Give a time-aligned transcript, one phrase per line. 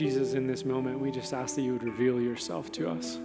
[0.00, 3.16] Jesus, in this moment, we just ask that you would reveal yourself to us,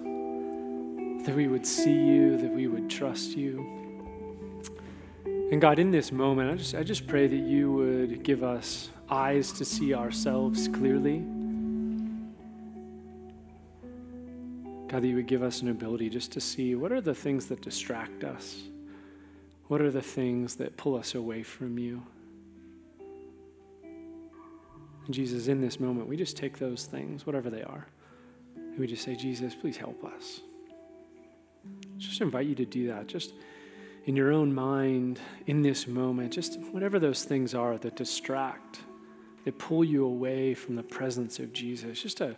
[1.26, 3.66] that we would see you, that we would trust you.
[5.54, 8.90] And God, in this moment, I just, I just pray that you would give us
[9.10, 11.20] eyes to see ourselves clearly.
[14.90, 17.46] God, that you would give us an ability just to see what are the things
[17.46, 18.64] that distract us?
[19.68, 22.04] What are the things that pull us away from you?
[25.10, 27.88] Jesus, in this moment, we just take those things, whatever they are,
[28.56, 30.42] and we just say, Jesus, please help us.
[31.98, 33.08] Just invite you to do that.
[33.08, 33.34] Just
[34.06, 38.80] in your own mind, in this moment, just whatever those things are that distract,
[39.46, 42.36] that pull you away from the presence of Jesus, just to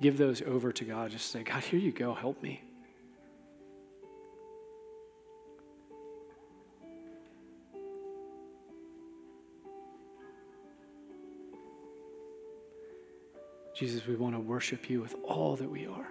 [0.00, 1.10] give those over to God.
[1.10, 2.62] Just say, God, here you go, help me.
[13.78, 16.08] Jesus, we want to worship you with all that we are.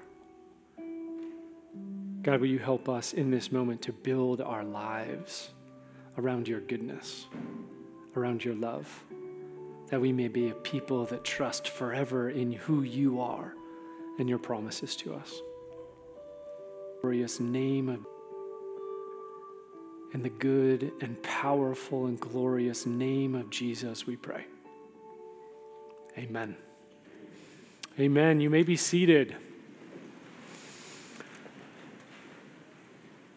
[2.22, 5.50] God, will you help us in this moment to build our lives
[6.18, 7.28] around your goodness,
[8.16, 9.04] around your love,
[9.90, 13.54] that we may be a people that trust forever in who you are
[14.18, 15.42] and your promises to us.
[17.02, 18.00] Glorious name of
[20.14, 24.46] in the good and powerful and glorious name of Jesus, we pray.
[26.18, 26.56] Amen.
[28.00, 28.40] Amen.
[28.40, 29.36] You may be seated.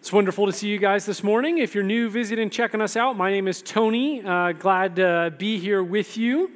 [0.00, 1.56] It's wonderful to see you guys this morning.
[1.56, 4.22] If you're new visiting, checking us out, my name is Tony.
[4.22, 6.50] Uh, glad to be here with you.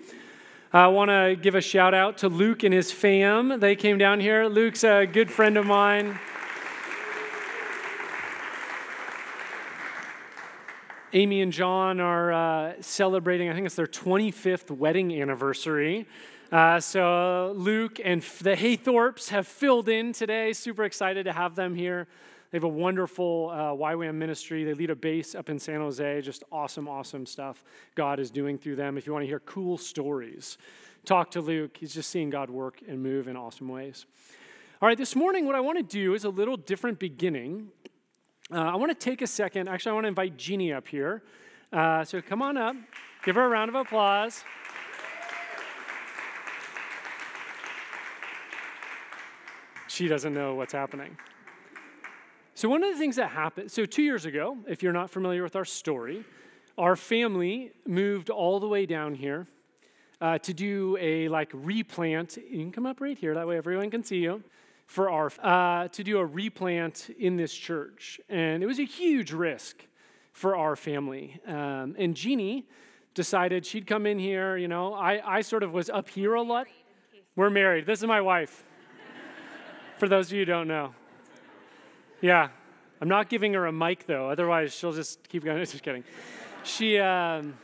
[0.71, 3.59] I want to give a shout out to Luke and his fam.
[3.59, 4.49] They came down here.
[4.49, 6.19] Luke's a good friend of mine.
[11.15, 16.07] Amy and John are uh, celebrating, I think it's their 25th wedding anniversary.
[16.55, 20.53] Uh, so Luke and the Haythorpes have filled in today.
[20.53, 22.07] Super excited to have them here.
[22.53, 24.63] They have a wonderful uh, YWAM ministry.
[24.63, 26.21] They lead a base up in San Jose.
[26.21, 27.65] Just awesome, awesome stuff
[27.97, 28.97] God is doing through them.
[28.97, 30.57] If you want to hear cool stories,
[31.05, 31.77] talk to Luke.
[31.77, 34.07] He's just seeing God work and move in awesome ways.
[34.81, 37.67] All right, this morning, what I want to do is a little different beginning.
[38.53, 39.69] Uh, I want to take a second.
[39.69, 41.25] Actually, I want to invite Jeannie up here.
[41.73, 42.77] Uh, so come on up.
[43.25, 44.45] Give her a round of applause.
[49.95, 51.17] She doesn't know what's happening.
[52.55, 55.43] So, one of the things that happened, so two years ago, if you're not familiar
[55.43, 56.25] with our story,
[56.77, 59.47] our family moved all the way down here
[60.21, 62.37] uh, to do a like replant.
[62.37, 64.43] You can come up right here, that way everyone can see you.
[64.87, 68.21] For our, uh, to do a replant in this church.
[68.29, 69.87] And it was a huge risk
[70.33, 71.41] for our family.
[71.47, 72.67] Um, and Jeannie
[73.15, 76.43] decided she'd come in here, you know, I, I sort of was up here a
[76.43, 76.67] lot.
[77.35, 77.87] We're married.
[77.87, 78.65] This is my wife
[80.05, 80.95] for those of you who don't know.
[82.21, 82.51] Yeah,
[83.01, 85.57] I'm not giving her a mic though, otherwise she'll just keep going.
[85.65, 86.05] Just kidding.
[86.63, 87.55] She, um,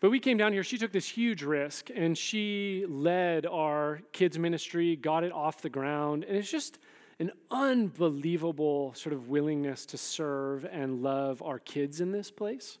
[0.00, 0.62] but we came down here.
[0.62, 5.70] She took this huge risk and she led our kids' ministry, got it off the
[5.70, 6.24] ground.
[6.24, 6.78] And it's just
[7.18, 12.76] an unbelievable sort of willingness to serve and love our kids in this place.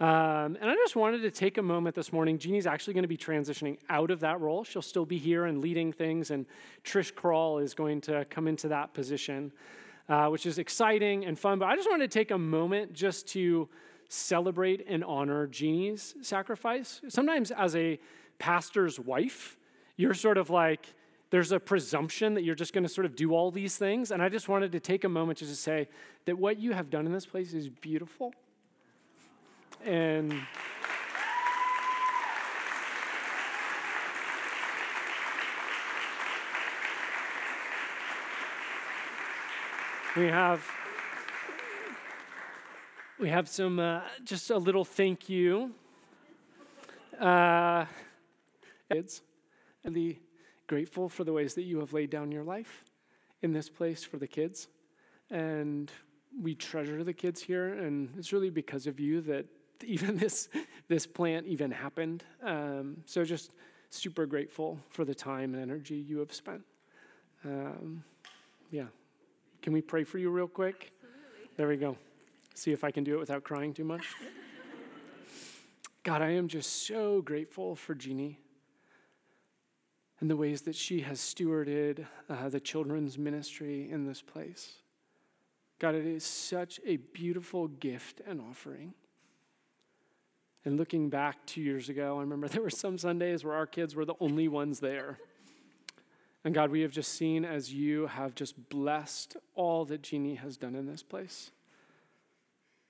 [0.00, 2.38] Um, and I just wanted to take a moment this morning.
[2.38, 4.64] Jeannie's actually going to be transitioning out of that role.
[4.64, 6.46] She'll still be here and leading things, and
[6.84, 9.52] Trish Kroll is going to come into that position,
[10.08, 11.58] uh, which is exciting and fun.
[11.58, 13.68] But I just wanted to take a moment just to
[14.08, 17.02] celebrate and honor Jeannie's sacrifice.
[17.08, 18.00] Sometimes, as a
[18.38, 19.58] pastor's wife,
[19.98, 20.86] you're sort of like,
[21.28, 24.12] there's a presumption that you're just going to sort of do all these things.
[24.12, 25.88] And I just wanted to take a moment just to say
[26.24, 28.32] that what you have done in this place is beautiful
[29.84, 30.32] and
[40.16, 40.66] we have
[43.18, 45.72] we have some uh, just a little thank you
[47.20, 47.84] uh,
[48.88, 49.20] it's
[49.84, 50.20] really
[50.66, 52.84] grateful for the ways that you have laid down your life
[53.42, 54.68] in this place for the kids.
[55.30, 55.90] And
[56.40, 57.74] we treasure the kids here.
[57.74, 59.46] And it's really because of you that
[59.86, 60.48] even this
[60.88, 62.24] this plant even happened.
[62.42, 63.52] Um, so just
[63.90, 66.62] super grateful for the time and energy you have spent.
[67.44, 68.04] Um,
[68.70, 68.86] yeah,
[69.62, 70.92] can we pray for you real quick?
[70.92, 71.56] Absolutely.
[71.56, 71.96] There we go.
[72.54, 74.06] See if I can do it without crying too much.
[76.02, 78.38] God, I am just so grateful for Jeannie
[80.20, 84.74] and the ways that she has stewarded uh, the children's ministry in this place.
[85.78, 88.94] God, it is such a beautiful gift and offering.
[90.64, 93.94] And looking back two years ago, I remember there were some Sundays where our kids
[93.94, 95.18] were the only ones there.
[96.44, 100.56] And God, we have just seen as you have just blessed all that Jeannie has
[100.56, 101.50] done in this place.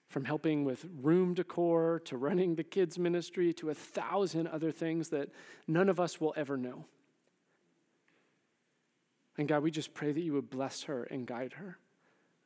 [0.09, 5.09] From helping with room decor to running the kids' ministry to a thousand other things
[5.11, 5.29] that
[5.69, 6.85] none of us will ever know.
[9.39, 11.79] And God, we just pray that you would bless her and guide her,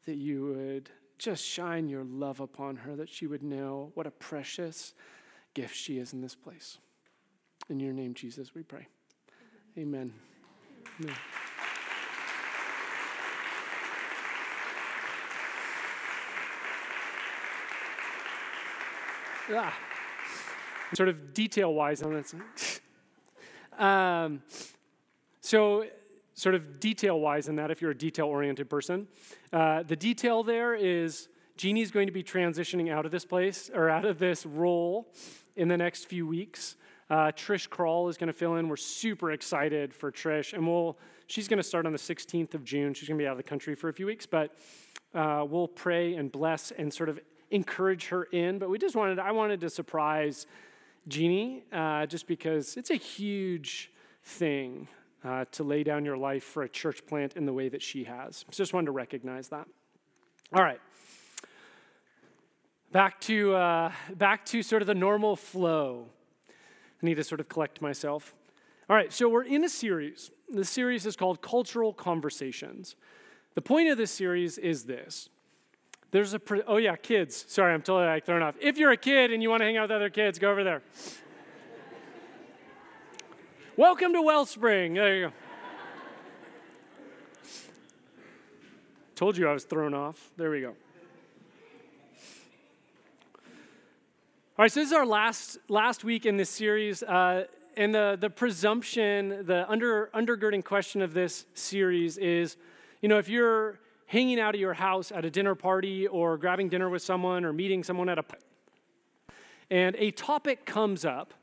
[0.05, 4.11] that you would just shine your love upon her, that she would know what a
[4.11, 4.95] precious
[5.55, 6.79] gift she is in this place.
[7.69, 8.87] In your name, Jesus, we pray.
[9.79, 10.13] Amen.
[11.01, 11.17] Amen.
[19.51, 19.79] Ah.
[20.95, 22.35] Sort of detail wise on this.
[23.79, 24.43] um,
[25.41, 25.85] so,
[26.35, 29.07] sort of detail wise in that, if you're a detail oriented person,
[29.53, 33.89] uh, the detail there is Jeannie's going to be transitioning out of this place or
[33.89, 35.13] out of this role
[35.57, 36.77] in the next few weeks.
[37.09, 38.69] Uh, Trish Kroll is going to fill in.
[38.69, 40.99] We're super excited for Trish, and we'll.
[41.27, 42.93] She's going to start on the 16th of June.
[42.93, 44.55] She's going to be out of the country for a few weeks, but
[45.15, 47.19] uh, we'll pray and bless and sort of
[47.51, 48.59] encourage her in.
[48.59, 49.19] But we just wanted.
[49.19, 50.47] I wanted to surprise
[51.07, 53.93] Jeannie, uh, just because it's a huge
[54.25, 54.89] thing
[55.25, 58.05] uh, to lay down your life for a church plant in the way that she
[58.05, 58.45] has.
[58.51, 59.67] Just wanted to recognize that.
[60.53, 60.81] All right.
[62.93, 66.07] Back to, uh, back to sort of the normal flow.
[66.49, 68.35] I need to sort of collect myself.
[68.89, 70.31] All right, so we're in a series.
[70.53, 72.97] The series is called Cultural Conversations.
[73.55, 75.31] The point of this series is this.
[76.11, 77.47] There's a, pre- oh yeah, kids.
[77.49, 78.57] Sorry, I'm totally like thrown off.
[78.61, 80.63] If you're a kid and you want to hang out with other kids, go over
[80.63, 80.83] there.
[83.77, 84.95] Welcome to Wellspring.
[84.95, 85.33] There you go.
[89.17, 90.31] Told you I was thrown off.
[90.37, 90.69] There we go.
[90.69, 90.75] All
[94.59, 98.31] right, so this is our last last week in this series, uh, and the the
[98.31, 102.57] presumption, the under undergirding question of this series is,
[103.03, 106.69] you know, if you're hanging out at your house at a dinner party or grabbing
[106.69, 108.25] dinner with someone or meeting someone at a
[109.69, 111.35] and a topic comes up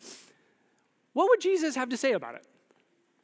[1.14, 2.46] what would Jesus have to say about it?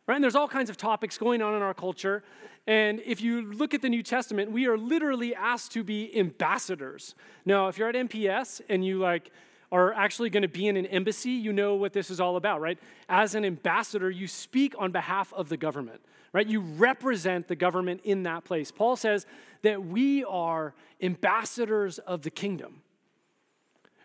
[0.08, 0.16] Right?
[0.16, 2.24] And there's all kinds of topics going on in our culture.
[2.66, 7.16] And if you look at the New Testament, we are literally asked to be ambassadors.
[7.46, 9.32] Now, if you're at MPS and you like
[9.72, 12.62] are actually going to be in an embassy, you know what this is all about,
[12.62, 12.80] right?
[13.10, 16.02] As an ambassador, you speak on behalf of the government,
[16.32, 16.48] right?
[16.48, 18.72] You represent the government in that place.
[18.72, 19.26] Paul says
[19.64, 22.82] that we are ambassadors of the kingdom.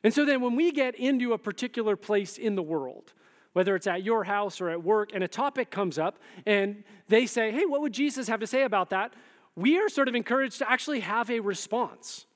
[0.02, 3.12] And so then when we get into a particular place in the world,
[3.53, 7.27] whether it's at your house or at work, and a topic comes up, and they
[7.27, 9.15] say, Hey, what would Jesus have to say about that?
[9.55, 12.27] We are sort of encouraged to actually have a response.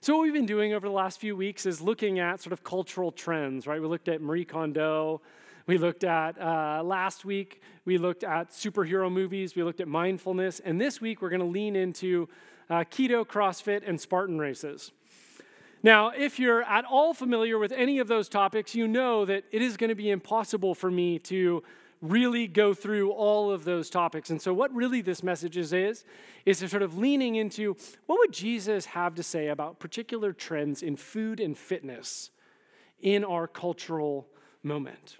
[0.00, 2.64] So, what we've been doing over the last few weeks is looking at sort of
[2.64, 3.80] cultural trends, right?
[3.80, 5.22] We looked at Marie Kondo.
[5.66, 9.54] We looked at uh, last week, we looked at superhero movies.
[9.54, 10.60] We looked at mindfulness.
[10.60, 12.28] And this week, we're going to lean into
[12.68, 14.90] uh, keto, CrossFit, and Spartan races.
[15.82, 19.62] Now, if you're at all familiar with any of those topics, you know that it
[19.62, 21.64] is going to be impossible for me to
[22.00, 24.30] really go through all of those topics.
[24.30, 26.04] And so, what really this message is, is,
[26.46, 27.76] is sort of leaning into
[28.06, 32.30] what would Jesus have to say about particular trends in food and fitness
[33.00, 34.28] in our cultural
[34.62, 35.16] moment.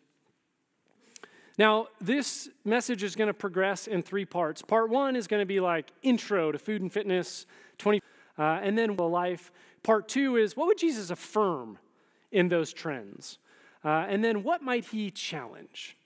[1.58, 4.62] Now, this message is going to progress in three parts.
[4.62, 7.46] Part one is going to be like intro to food and fitness,
[7.78, 8.00] 20,
[8.38, 9.52] uh, and then life.
[9.82, 11.78] Part two is what would Jesus affirm
[12.30, 13.38] in those trends?
[13.84, 15.96] Uh, and then what might he challenge?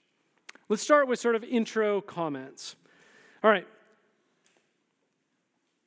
[0.69, 2.75] Let's start with sort of intro comments.
[3.43, 3.67] All right.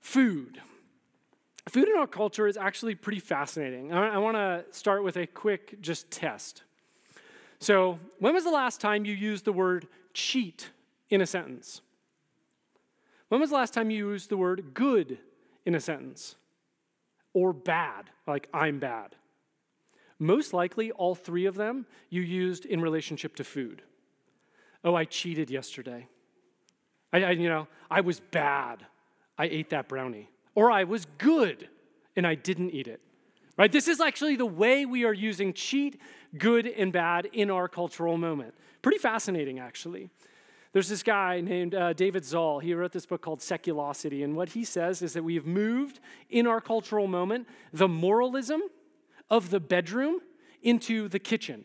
[0.01, 0.61] Food.
[1.69, 3.93] Food in our culture is actually pretty fascinating.
[3.93, 6.63] I, I want to start with a quick just test.
[7.59, 10.71] So, when was the last time you used the word cheat
[11.11, 11.83] in a sentence?
[13.29, 15.19] When was the last time you used the word good
[15.67, 16.37] in a sentence?
[17.33, 19.17] Or bad, like I'm bad.
[20.19, 23.83] Most likely, all three of them you used in relationship to food.
[24.85, 26.09] Oh, I cheated yesterday.
[27.13, 28.87] I, I, you know, I was bad.
[29.39, 30.31] I ate that brownie.
[30.55, 31.69] Or I was good
[32.17, 33.01] and I didn't eat it.
[33.57, 33.73] Right?
[33.73, 36.01] This is actually the way we are using cheat,
[36.39, 38.55] good, and bad in our cultural moment.
[38.83, 40.11] Pretty fascinating, actually.
[40.73, 42.61] There's this guy named uh, David Zahl.
[42.61, 44.23] He wrote this book called Seculosity.
[44.23, 45.99] And what he says is that we have moved
[46.29, 48.63] in our cultural moment the moralism
[49.29, 50.21] of the bedroom
[50.63, 51.65] into the kitchen.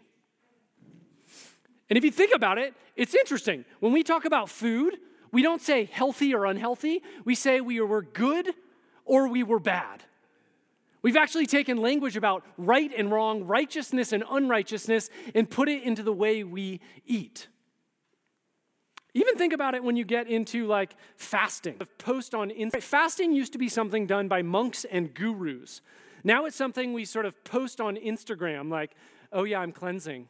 [1.90, 3.64] And if you think about it, it's interesting.
[3.80, 4.98] When we talk about food,
[5.32, 8.54] we don't say healthy or unhealthy, we say we were good
[9.04, 10.04] or we were bad.
[11.04, 16.02] We've actually taken language about right and wrong, righteousness and unrighteousness, and put it into
[16.02, 17.48] the way we eat.
[19.15, 21.79] Even think about it when you get into like fasting.
[21.98, 22.84] Post on Instagram.
[22.84, 25.81] Fasting used to be something done by monks and gurus.
[26.24, 28.91] Now it's something we sort of post on Instagram, like,
[29.31, 30.27] oh yeah, I'm cleansing.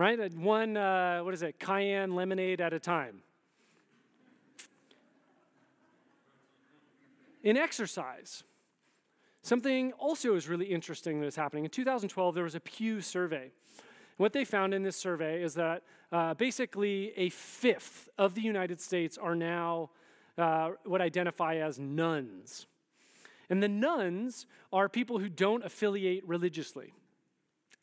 [0.00, 0.34] right?
[0.34, 3.20] One, uh, what is it, cayenne lemonade at a time.
[7.42, 8.42] In exercise,
[9.42, 11.64] something also is really interesting that is happening.
[11.64, 13.52] In 2012, there was a Pew survey.
[14.20, 18.78] What they found in this survey is that uh, basically a fifth of the United
[18.78, 19.88] States are now
[20.36, 22.66] uh, what identify as nones.
[23.48, 26.92] And the nones are people who don't affiliate religiously.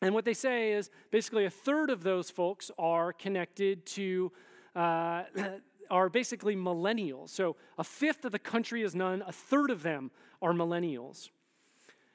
[0.00, 4.30] And what they say is basically a third of those folks are connected to,
[4.76, 5.24] uh,
[5.90, 7.30] are basically millennials.
[7.30, 11.30] So a fifth of the country is none, a third of them are millennials.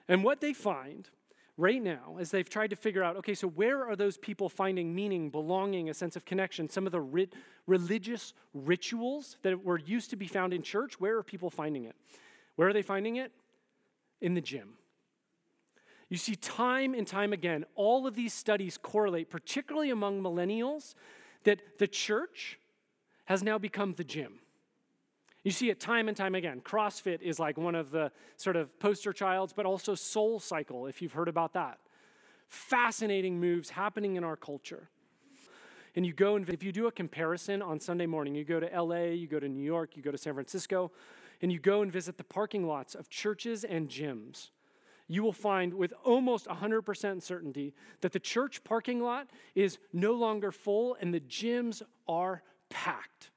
[0.07, 1.09] And what they find
[1.57, 4.93] right now as they've tried to figure out okay, so where are those people finding
[4.93, 6.69] meaning, belonging, a sense of connection?
[6.69, 7.29] Some of the ri-
[7.67, 11.95] religious rituals that were used to be found in church, where are people finding it?
[12.55, 13.31] Where are they finding it?
[14.21, 14.75] In the gym.
[16.09, 20.95] You see, time and time again, all of these studies correlate, particularly among millennials,
[21.43, 22.59] that the church
[23.25, 24.39] has now become the gym.
[25.43, 26.61] You see it time and time again.
[26.61, 31.01] CrossFit is like one of the sort of poster childs, but also Soul Cycle, if
[31.01, 31.79] you've heard about that.
[32.47, 34.89] Fascinating moves happening in our culture.
[35.95, 38.81] And you go and if you do a comparison on Sunday morning, you go to
[38.81, 40.91] LA, you go to New York, you go to San Francisco,
[41.41, 44.49] and you go and visit the parking lots of churches and gyms,
[45.07, 50.51] you will find with almost 100% certainty that the church parking lot is no longer
[50.51, 53.29] full and the gyms are packed.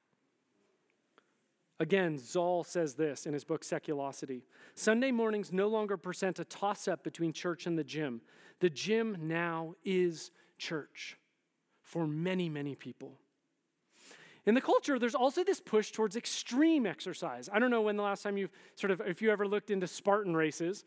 [1.78, 4.42] Again, Zahl says this in his book Seculosity
[4.74, 8.22] Sunday mornings no longer present a toss up between church and the gym.
[8.60, 11.18] The gym now is church
[11.82, 13.18] for many, many people.
[14.46, 17.50] In the culture, there's also this push towards extreme exercise.
[17.52, 19.86] I don't know when the last time you've sort of, if you ever looked into
[19.86, 20.84] Spartan races,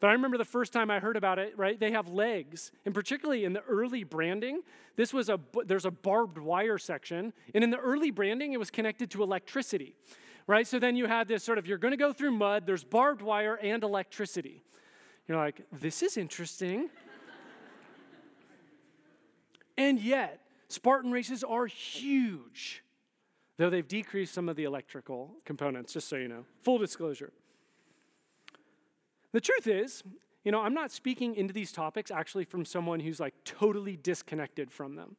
[0.00, 1.78] but I remember the first time I heard about it, right?
[1.78, 2.72] They have legs.
[2.84, 4.62] And particularly in the early branding,
[4.96, 8.70] this was a there's a barbed wire section, and in the early branding it was
[8.70, 9.94] connected to electricity.
[10.46, 10.66] Right?
[10.66, 13.22] So then you had this sort of you're going to go through mud, there's barbed
[13.22, 14.62] wire and electricity.
[15.26, 16.90] You're like, this is interesting.
[19.78, 22.82] and yet, Spartan races are huge,
[23.56, 26.44] though they've decreased some of the electrical components, just so you know.
[26.62, 27.32] Full disclosure.
[29.34, 30.04] The truth is,
[30.44, 34.70] you know, I'm not speaking into these topics actually from someone who's like totally disconnected
[34.70, 35.16] from them.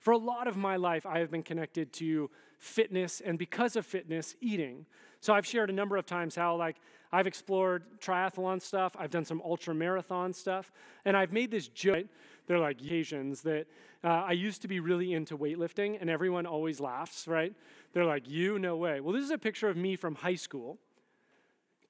[0.00, 3.86] For a lot of my life, I have been connected to fitness and because of
[3.86, 4.84] fitness, eating.
[5.20, 6.76] So I've shared a number of times how like
[7.10, 10.70] I've explored triathlon stuff, I've done some ultra marathon stuff,
[11.06, 12.08] and I've made this joke.
[12.46, 13.66] They're like Asians that
[14.04, 17.54] uh, I used to be really into weightlifting, and everyone always laughs, right?
[17.94, 20.76] They're like, "You, no way." Well, this is a picture of me from high school.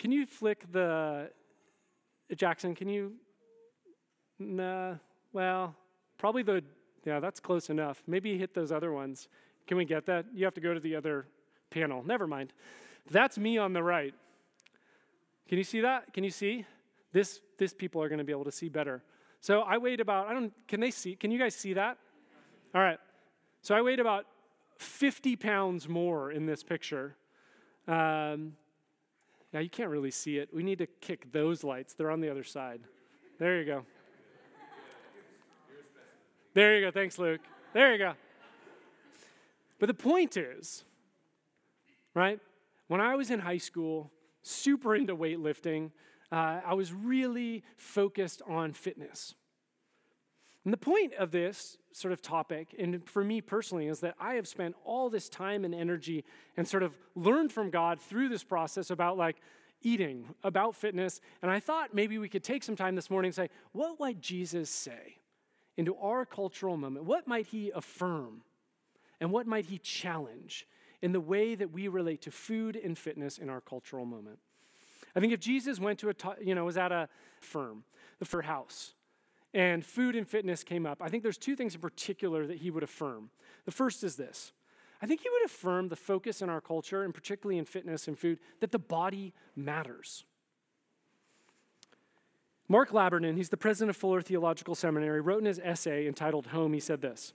[0.02, 1.30] Can you flick the,
[2.34, 3.12] Jackson, can you,
[4.36, 4.94] nah,
[5.32, 5.76] well,
[6.18, 6.64] probably the,
[7.04, 8.02] yeah, that's close enough.
[8.08, 9.28] Maybe hit those other ones.
[9.68, 10.26] Can we get that?
[10.34, 11.28] You have to go to the other
[11.70, 12.02] panel.
[12.04, 12.52] Never mind.
[13.12, 14.12] That's me on the right.
[15.48, 16.12] Can you see that?
[16.12, 16.66] Can you see?
[17.12, 19.04] This, this people are going to be able to see better.
[19.40, 21.14] So I weighed about, I don't, can they see?
[21.14, 21.96] Can you guys see that?
[22.74, 22.98] All right.
[23.60, 24.26] So I weighed about
[24.78, 27.14] 50 pounds more in this picture.
[27.86, 28.54] Um,
[29.52, 30.48] now you can't really see it.
[30.52, 31.94] We need to kick those lights.
[31.94, 32.80] They're on the other side.
[33.38, 33.84] There you go.
[36.54, 36.90] There you go.
[36.90, 37.40] Thanks, Luke.
[37.72, 38.12] There you go.
[39.78, 40.84] But the point is,
[42.14, 42.38] right?
[42.88, 44.10] When I was in high school,
[44.42, 45.90] super into weightlifting,
[46.30, 49.34] uh, I was really focused on fitness.
[50.64, 54.34] And the point of this sort of topic, and for me personally, is that I
[54.34, 56.24] have spent all this time and energy
[56.56, 59.36] and sort of learned from God through this process about like
[59.82, 61.20] eating, about fitness.
[61.42, 64.20] And I thought maybe we could take some time this morning and say, what might
[64.20, 65.18] Jesus say
[65.76, 67.06] into our cultural moment?
[67.06, 68.42] What might he affirm?
[69.20, 70.66] And what might he challenge
[71.00, 74.38] in the way that we relate to food and fitness in our cultural moment?
[75.14, 77.08] I think if Jesus went to a, you know, was at a
[77.40, 77.84] firm,
[78.18, 78.94] the fur house,
[79.54, 82.70] and food and fitness came up, I think there's two things in particular that he
[82.70, 83.30] would affirm.
[83.64, 84.52] The first is this
[85.02, 88.18] I think he would affirm the focus in our culture, and particularly in fitness and
[88.18, 90.24] food, that the body matters.
[92.68, 96.72] Mark Labberton, he's the president of Fuller Theological Seminary, wrote in his essay entitled Home,
[96.72, 97.34] he said this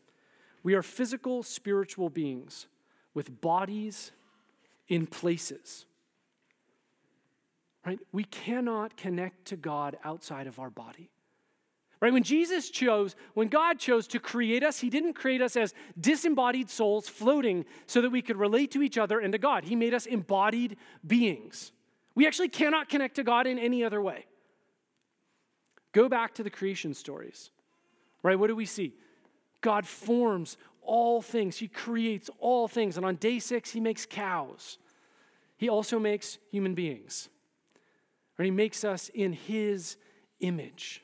[0.64, 2.68] We are physical, spiritual beings
[3.14, 4.12] with bodies
[4.88, 5.86] in places.
[7.86, 8.00] right?
[8.12, 11.10] We cannot connect to God outside of our body.
[12.00, 12.14] Right?
[12.14, 16.70] When Jesus chose, when God chose to create us, He didn't create us as disembodied
[16.70, 19.64] souls floating so that we could relate to each other and to God.
[19.64, 21.72] He made us embodied beings.
[22.14, 24.26] We actually cannot connect to God in any other way.
[25.92, 27.50] Go back to the creation stories.
[28.22, 28.38] Right?
[28.38, 28.94] What do we see?
[29.62, 32.96] God forms all things, He creates all things.
[32.98, 34.78] And on day six, He makes cows.
[35.58, 37.30] He also makes human beings.
[38.38, 39.98] And He makes us in His
[40.40, 41.02] image.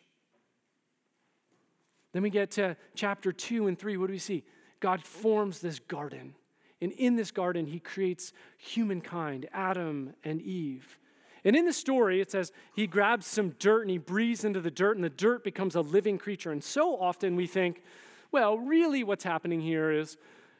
[2.13, 3.97] Then we get to chapter 2 and 3.
[3.97, 4.43] What do we see?
[4.79, 6.35] God forms this garden.
[6.81, 10.99] And in this garden, he creates humankind, Adam and Eve.
[11.45, 14.71] And in the story, it says he grabs some dirt and he breathes into the
[14.71, 16.51] dirt, and the dirt becomes a living creature.
[16.51, 17.81] And so often we think,
[18.31, 20.17] well, really, what's happening here is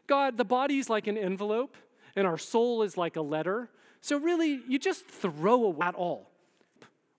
[0.08, 1.76] God, the body's like an envelope,
[2.16, 3.70] and our soul is like a letter.
[4.02, 6.30] So, really, you just throw away at all.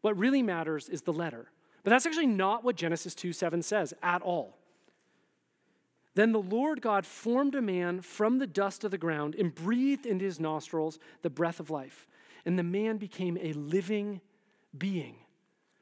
[0.02, 1.50] What really matters is the letter.
[1.84, 4.56] But that's actually not what Genesis 2 7 says at all.
[6.14, 10.06] Then the Lord God formed a man from the dust of the ground and breathed
[10.06, 12.06] into his nostrils the breath of life.
[12.46, 14.20] And the man became a living
[14.76, 15.16] being.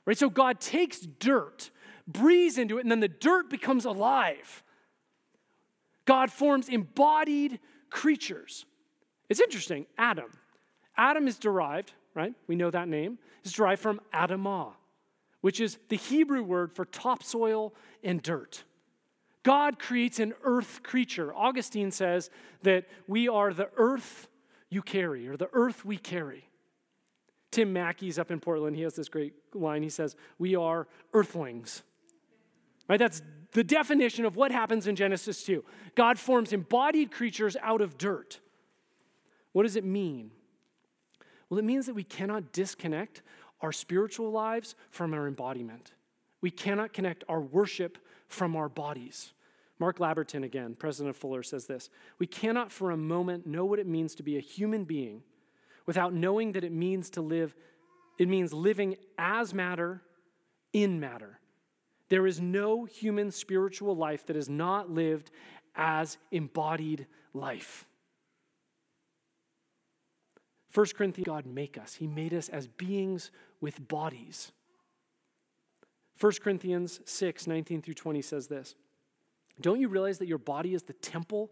[0.06, 0.18] Right?
[0.18, 1.70] So God takes dirt,
[2.06, 4.62] breathes into it, and then the dirt becomes alive.
[6.04, 8.64] God forms embodied creatures.
[9.28, 10.30] It's interesting, Adam.
[10.96, 12.34] Adam is derived, right?
[12.46, 14.72] We know that name, is derived from Adamah,
[15.42, 18.64] which is the Hebrew word for topsoil and dirt.
[19.42, 21.34] God creates an earth creature.
[21.34, 22.30] Augustine says
[22.62, 24.28] that we are the earth
[24.70, 26.48] you carry, or the earth we carry.
[27.50, 28.76] Tim Mackie's up in Portland.
[28.76, 29.82] He has this great line.
[29.82, 31.82] He says, We are earthlings.
[32.88, 32.98] Right?
[32.98, 33.20] That's
[33.52, 35.62] the definition of what happens in Genesis 2.
[35.94, 38.40] God forms embodied creatures out of dirt.
[39.52, 40.30] What does it mean?
[41.50, 43.22] Well, it means that we cannot disconnect
[43.62, 45.92] our spiritual lives from our embodiment.
[46.40, 49.32] We cannot connect our worship from our bodies.
[49.78, 53.78] Mark Labberton, again, president of Fuller, says this We cannot for a moment know what
[53.78, 55.22] it means to be a human being
[55.86, 57.54] without knowing that it means to live,
[58.18, 60.02] it means living as matter
[60.72, 61.38] in matter.
[62.08, 65.30] There is no human spiritual life that is not lived
[65.74, 67.86] as embodied life.
[70.74, 71.94] 1 Corinthians, God make us.
[71.94, 73.30] He made us as beings
[73.62, 74.52] with bodies.
[76.20, 78.74] 1 Corinthians 6, 19 through 20 says this
[79.60, 81.50] Don't you realize that your body is the temple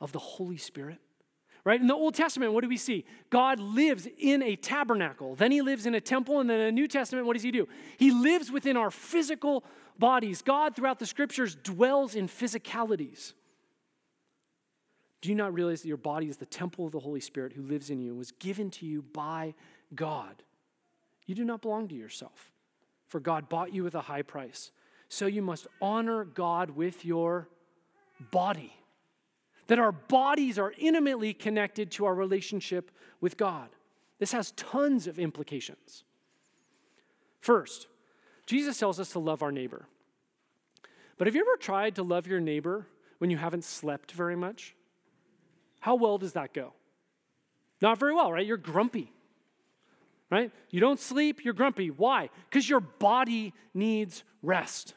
[0.00, 0.98] of the Holy Spirit?
[1.62, 1.80] Right?
[1.80, 3.04] In the Old Testament, what do we see?
[3.28, 5.34] God lives in a tabernacle.
[5.34, 6.40] Then he lives in a temple.
[6.40, 7.68] And then in the New Testament, what does he do?
[7.98, 9.62] He lives within our physical
[9.98, 10.40] bodies.
[10.40, 13.34] God, throughout the scriptures, dwells in physicalities.
[15.20, 17.62] Do you not realize that your body is the temple of the Holy Spirit who
[17.62, 19.54] lives in you and was given to you by
[19.94, 20.42] God?
[21.26, 22.52] You do not belong to yourself,
[23.06, 24.72] for God bought you with a high price.
[25.08, 27.48] So you must honor God with your
[28.30, 28.74] body.
[29.66, 33.68] That our bodies are intimately connected to our relationship with God.
[34.18, 36.04] This has tons of implications.
[37.40, 37.86] First,
[38.46, 39.86] Jesus tells us to love our neighbor.
[41.16, 42.86] But have you ever tried to love your neighbor
[43.18, 44.74] when you haven't slept very much?
[45.80, 46.72] How well does that go?
[47.80, 48.46] Not very well, right?
[48.46, 49.12] You're grumpy,
[50.30, 50.52] right?
[50.70, 51.90] You don't sleep, you're grumpy.
[51.90, 52.30] Why?
[52.48, 54.94] Because your body needs rest.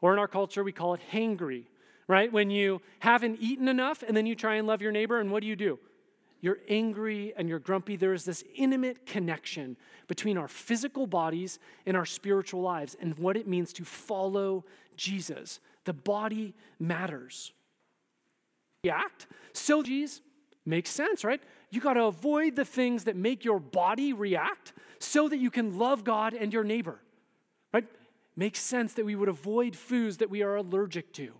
[0.00, 1.66] Or in our culture, we call it hangry,
[2.08, 2.32] right?
[2.32, 5.42] When you haven't eaten enough and then you try and love your neighbor, and what
[5.42, 5.78] do you do?
[6.40, 7.96] You're angry and you're grumpy.
[7.96, 9.76] There is this intimate connection
[10.08, 14.64] between our physical bodies and our spiritual lives and what it means to follow
[14.96, 15.60] Jesus.
[15.84, 17.52] The body matters
[18.82, 19.26] react.
[19.52, 20.22] So, geez,
[20.64, 21.42] makes sense, right?
[21.70, 25.78] You got to avoid the things that make your body react so that you can
[25.78, 26.98] love God and your neighbor,
[27.72, 27.86] right?
[28.36, 31.32] Makes sense that we would avoid foods that we are allergic to.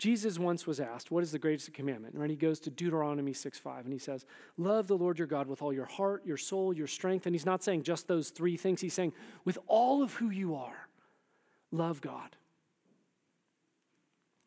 [0.00, 2.14] Jesus once was asked, What is the greatest commandment?
[2.14, 4.24] And He goes to Deuteronomy 6 5 and he says,
[4.56, 7.26] Love the Lord your God with all your heart, your soul, your strength.
[7.26, 8.80] And he's not saying just those three things.
[8.80, 9.12] He's saying,
[9.44, 10.88] with all of who you are,
[11.70, 12.34] love God.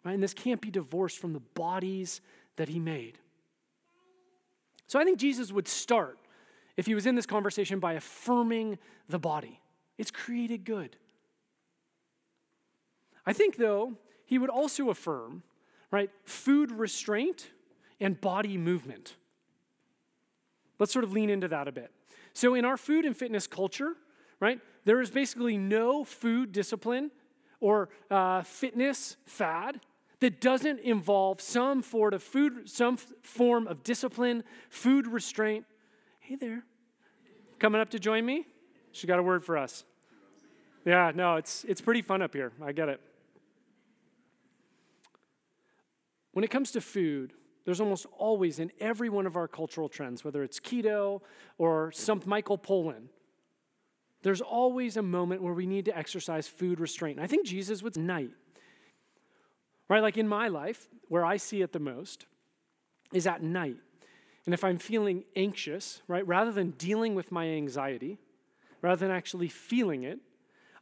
[0.03, 0.13] Right?
[0.13, 2.21] And this can't be divorced from the bodies
[2.57, 3.17] that he made.
[4.87, 6.19] So I think Jesus would start,
[6.77, 8.77] if he was in this conversation, by affirming
[9.09, 9.59] the body.
[9.97, 10.97] It's created good.
[13.25, 13.93] I think, though,
[14.25, 15.43] he would also affirm,
[15.91, 17.49] right, food restraint
[17.99, 19.15] and body movement.
[20.79, 21.91] Let's sort of lean into that a bit.
[22.33, 23.93] So, in our food and fitness culture,
[24.39, 27.11] right, there is basically no food discipline
[27.61, 29.79] or uh, fitness fad
[30.23, 35.65] that doesn't involve some form of food, some form of discipline, food restraint,
[36.21, 36.63] Hey there.
[37.59, 38.47] Coming up to join me?
[38.93, 39.83] She got a word for us.
[40.85, 42.53] Yeah, no, it's, it's pretty fun up here.
[42.63, 43.01] I get it.
[46.31, 47.33] When it comes to food,
[47.65, 51.19] there's almost always in every one of our cultural trends, whether it's keto
[51.57, 53.09] or some Michael Pollan,
[54.21, 57.17] there's always a moment where we need to exercise food restraint.
[57.17, 58.31] And I think Jesus was night.
[59.93, 60.01] Right?
[60.01, 62.25] Like in my life, where I see it the most
[63.13, 63.77] is at night.
[64.47, 68.17] And if I'm feeling anxious, right, rather than dealing with my anxiety,
[68.81, 70.17] rather than actually feeling it,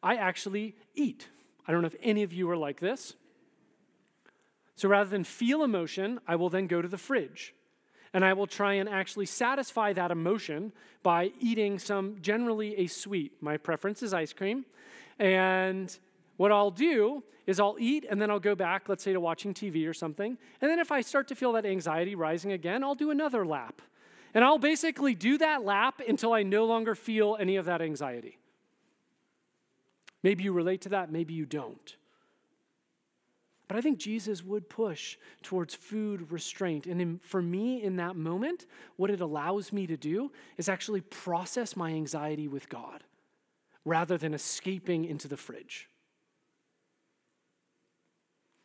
[0.01, 1.27] I actually eat.
[1.67, 3.15] I don't know if any of you are like this.
[4.75, 7.53] So rather than feel emotion, I will then go to the fridge
[8.13, 10.71] and I will try and actually satisfy that emotion
[11.03, 13.33] by eating some, generally a sweet.
[13.41, 14.63] My preference is ice cream.
[15.19, 15.93] And
[16.41, 19.53] what I'll do is I'll eat and then I'll go back, let's say to watching
[19.53, 20.39] TV or something.
[20.59, 23.79] And then if I start to feel that anxiety rising again, I'll do another lap.
[24.33, 28.39] And I'll basically do that lap until I no longer feel any of that anxiety.
[30.23, 31.95] Maybe you relate to that, maybe you don't.
[33.67, 36.87] But I think Jesus would push towards food restraint.
[36.87, 41.01] And in, for me, in that moment, what it allows me to do is actually
[41.01, 43.03] process my anxiety with God
[43.85, 45.87] rather than escaping into the fridge.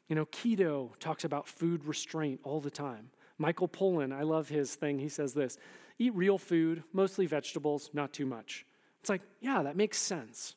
[0.08, 3.10] You know, keto talks about food restraint all the time.
[3.38, 4.98] Michael Pollan, I love his thing.
[4.98, 5.58] He says this
[5.98, 8.66] eat real food, mostly vegetables, not too much.
[9.00, 10.56] It's like, yeah, that makes sense.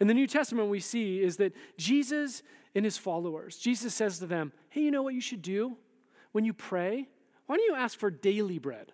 [0.00, 2.42] In the New Testament, we see is that Jesus
[2.74, 5.76] and his followers, Jesus says to them, Hey, you know what you should do
[6.32, 7.08] when you pray?
[7.46, 8.92] Why don't you ask for daily bread?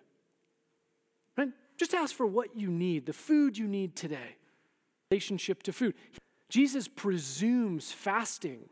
[1.37, 1.49] Right?
[1.77, 4.35] Just ask for what you need, the food you need today.
[5.09, 5.95] Relationship to food.
[6.49, 8.69] Jesus presumes fasting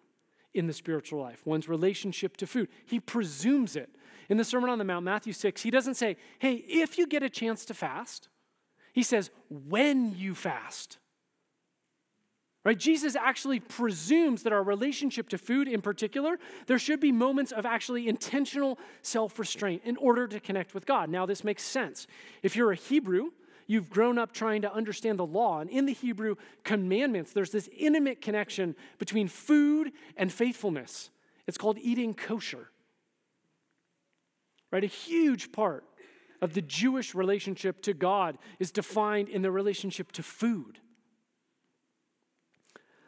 [0.53, 2.69] in the spiritual life, one's relationship to food.
[2.85, 3.89] He presumes it.
[4.29, 7.23] In the Sermon on the Mount, Matthew 6, he doesn't say, Hey, if you get
[7.23, 8.29] a chance to fast,
[8.93, 10.97] he says, When you fast.
[12.65, 12.77] Right?
[12.77, 17.65] Jesus actually presumes that our relationship to food in particular, there should be moments of
[17.65, 21.09] actually intentional self restraint in order to connect with God.
[21.09, 22.05] Now, this makes sense.
[22.43, 23.31] If you're a Hebrew,
[23.69, 25.59] you've grown up trying to understand the law.
[25.59, 31.11] And in the Hebrew commandments, there's this intimate connection between food and faithfulness.
[31.47, 32.71] It's called eating kosher.
[34.71, 34.83] Right?
[34.83, 35.85] A huge part
[36.41, 40.79] of the Jewish relationship to God is defined in the relationship to food.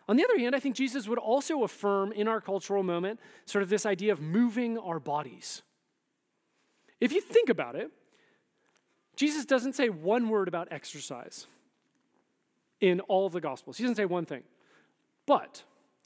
[0.08, 3.64] On the other hand, I think Jesus would also affirm in our cultural moment sort
[3.64, 5.64] of this idea of moving our bodies.
[7.00, 7.90] If you think about it,
[9.16, 11.48] Jesus doesn't say one word about exercise
[12.80, 13.78] in all of the Gospels.
[13.78, 14.44] He doesn't say one thing.
[15.26, 15.64] But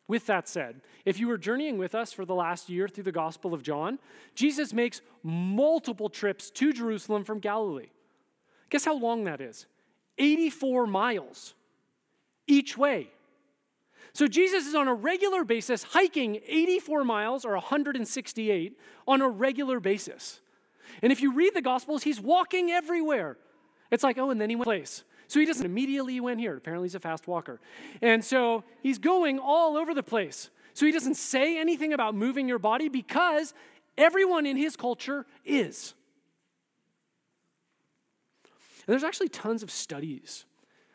[0.07, 3.11] with that said, if you were journeying with us for the last year through the
[3.11, 3.97] Gospel of John,
[4.35, 7.89] Jesus makes multiple trips to Jerusalem from Galilee.
[8.69, 9.65] Guess how long that is?
[10.17, 11.55] 84 miles
[12.47, 13.09] each way.
[14.13, 19.79] So Jesus is on a regular basis hiking 84 miles or 168 on a regular
[19.79, 20.39] basis.
[21.01, 23.37] And if you read the Gospels, he's walking everywhere.
[23.91, 25.03] It's like, oh, and then he went place.
[25.27, 26.55] So he doesn't immediately went here.
[26.55, 27.59] Apparently, he's a fast walker.
[28.01, 30.49] And so he's going all over the place.
[30.73, 33.53] So he doesn't say anything about moving your body because
[33.97, 35.93] everyone in his culture is.
[38.85, 40.45] And there's actually tons of studies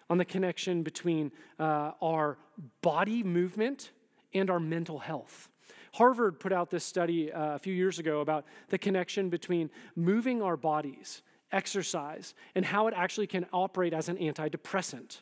[0.09, 2.38] on the connection between uh, our
[2.83, 3.90] body movement
[4.33, 5.50] and our mental health.
[5.92, 10.42] Harvard put out this study uh, a few years ago about the connection between moving
[10.42, 11.22] our bodies,
[11.53, 15.20] exercise, and how it actually can operate as an antidepressant.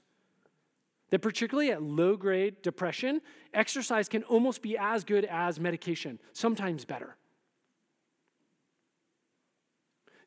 [1.10, 3.22] That, particularly at low grade depression,
[3.54, 7.16] exercise can almost be as good as medication, sometimes better.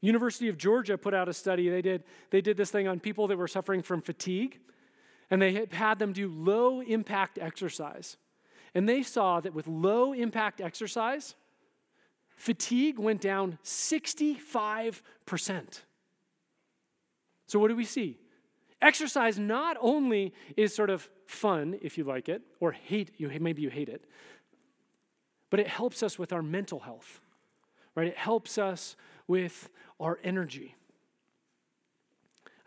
[0.01, 1.69] University of Georgia put out a study.
[1.69, 4.59] They did, they did this thing on people that were suffering from fatigue,
[5.29, 8.17] and they had them do low impact exercise.
[8.73, 11.35] And they saw that with low impact exercise,
[12.35, 15.01] fatigue went down 65%.
[17.47, 18.17] So, what do we see?
[18.81, 23.61] Exercise not only is sort of fun, if you like it, or hate you, maybe
[23.61, 24.05] you hate it,
[25.49, 27.21] but it helps us with our mental health,
[27.93, 28.07] right?
[28.07, 28.95] It helps us
[29.27, 30.75] with our energy.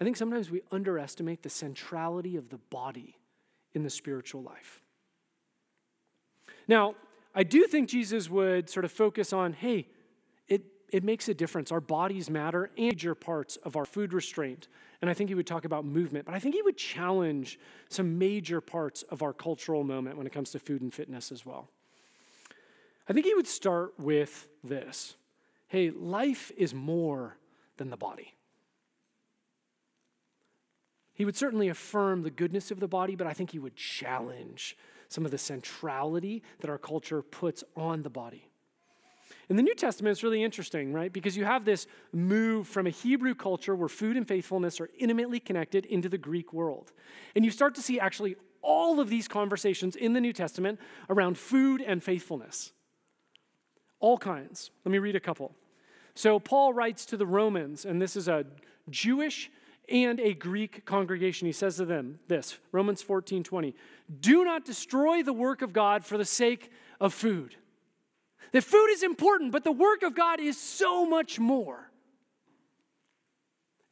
[0.01, 3.17] I think sometimes we underestimate the centrality of the body
[3.75, 4.84] in the spiritual life.
[6.67, 6.95] Now,
[7.35, 9.89] I do think Jesus would sort of focus on hey,
[10.49, 11.73] it, it makes a difference.
[11.73, 14.69] Our bodies matter, and major parts of our food restraint.
[15.01, 18.19] And I think he would talk about movement, but I think he would challenge some
[18.19, 21.69] major parts of our cultural moment when it comes to food and fitness as well.
[23.09, 25.17] I think he would start with this
[25.69, 27.37] hey, life is more
[27.79, 28.33] than the body.
[31.15, 34.77] He would certainly affirm the goodness of the body, but I think he would challenge
[35.15, 38.49] some of the centrality that our culture puts on the body.
[39.49, 41.13] In the New Testament, it's really interesting, right?
[41.13, 45.39] Because you have this move from a Hebrew culture where food and faithfulness are intimately
[45.39, 46.93] connected into the Greek world.
[47.37, 51.39] And you start to see actually all of these conversations in the New Testament around
[51.39, 52.73] food and faithfulness.
[54.01, 54.71] All kinds.
[54.85, 55.55] Let me read a couple.
[56.15, 58.47] So, Paul writes to the Romans, and this is a
[58.89, 59.51] Jewish
[59.89, 61.47] and a Greek congregation.
[61.47, 63.75] He says to them this Romans 14 20.
[64.21, 66.71] Do not destroy the work of God for the sake
[67.01, 67.57] of food.
[68.53, 71.91] The food is important, but the work of God is so much more.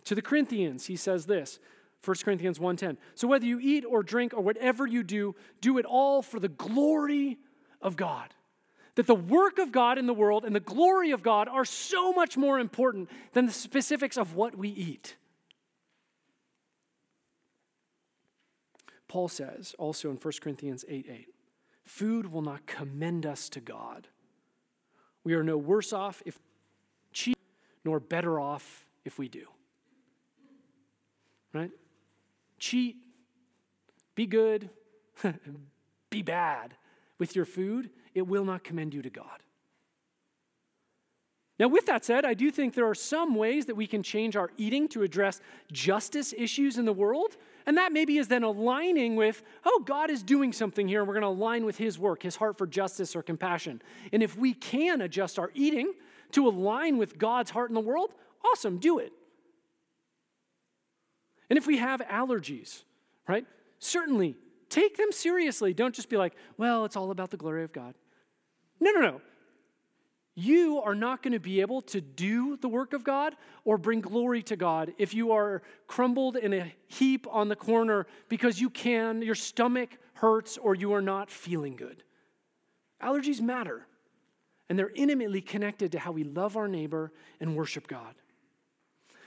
[0.05, 1.59] To the Corinthians, he says this
[2.05, 2.97] 1 Corinthians 1:10.
[3.15, 6.49] So whether you eat or drink or whatever you do, do it all for the
[6.49, 7.39] glory
[7.81, 8.35] of God.
[8.97, 12.13] That the work of God in the world and the glory of God are so
[12.13, 15.17] much more important than the specifics of what we eat.
[19.13, 21.29] Paul says also in 1 Corinthians 8 8,
[21.85, 24.09] food will not commend us to God.
[25.23, 26.39] We are no worse off if
[27.13, 27.37] cheat,
[27.85, 29.49] nor better off if we do.
[31.53, 31.71] Right?
[32.59, 32.97] Cheat,
[34.15, 34.71] be good,
[36.09, 36.73] be bad
[37.19, 39.43] with your food, it will not commend you to God.
[41.59, 44.37] Now, with that said, I do think there are some ways that we can change
[44.37, 47.37] our eating to address justice issues in the world.
[47.67, 51.15] And that maybe is then aligning with, oh, God is doing something here, and we're
[51.15, 53.83] going to align with His work, His heart for justice or compassion.
[54.13, 55.93] And if we can adjust our eating
[56.33, 59.13] to align with God's heart in the world, awesome, do it.
[61.51, 62.83] And if we have allergies,
[63.29, 63.47] right,
[63.79, 64.37] certainly
[64.69, 65.75] take them seriously.
[65.75, 67.95] Don't just be like, well, it's all about the glory of God.
[68.81, 69.21] No, no, no
[70.35, 74.01] you are not going to be able to do the work of God or bring
[74.01, 78.71] glory to God if you are crumbled in a heap on the corner because you
[78.71, 82.03] can, your stomach hurts, or you are not feeling good.
[83.03, 83.87] Allergies matter,
[84.69, 88.15] and they're intimately connected to how we love our neighbor and worship God.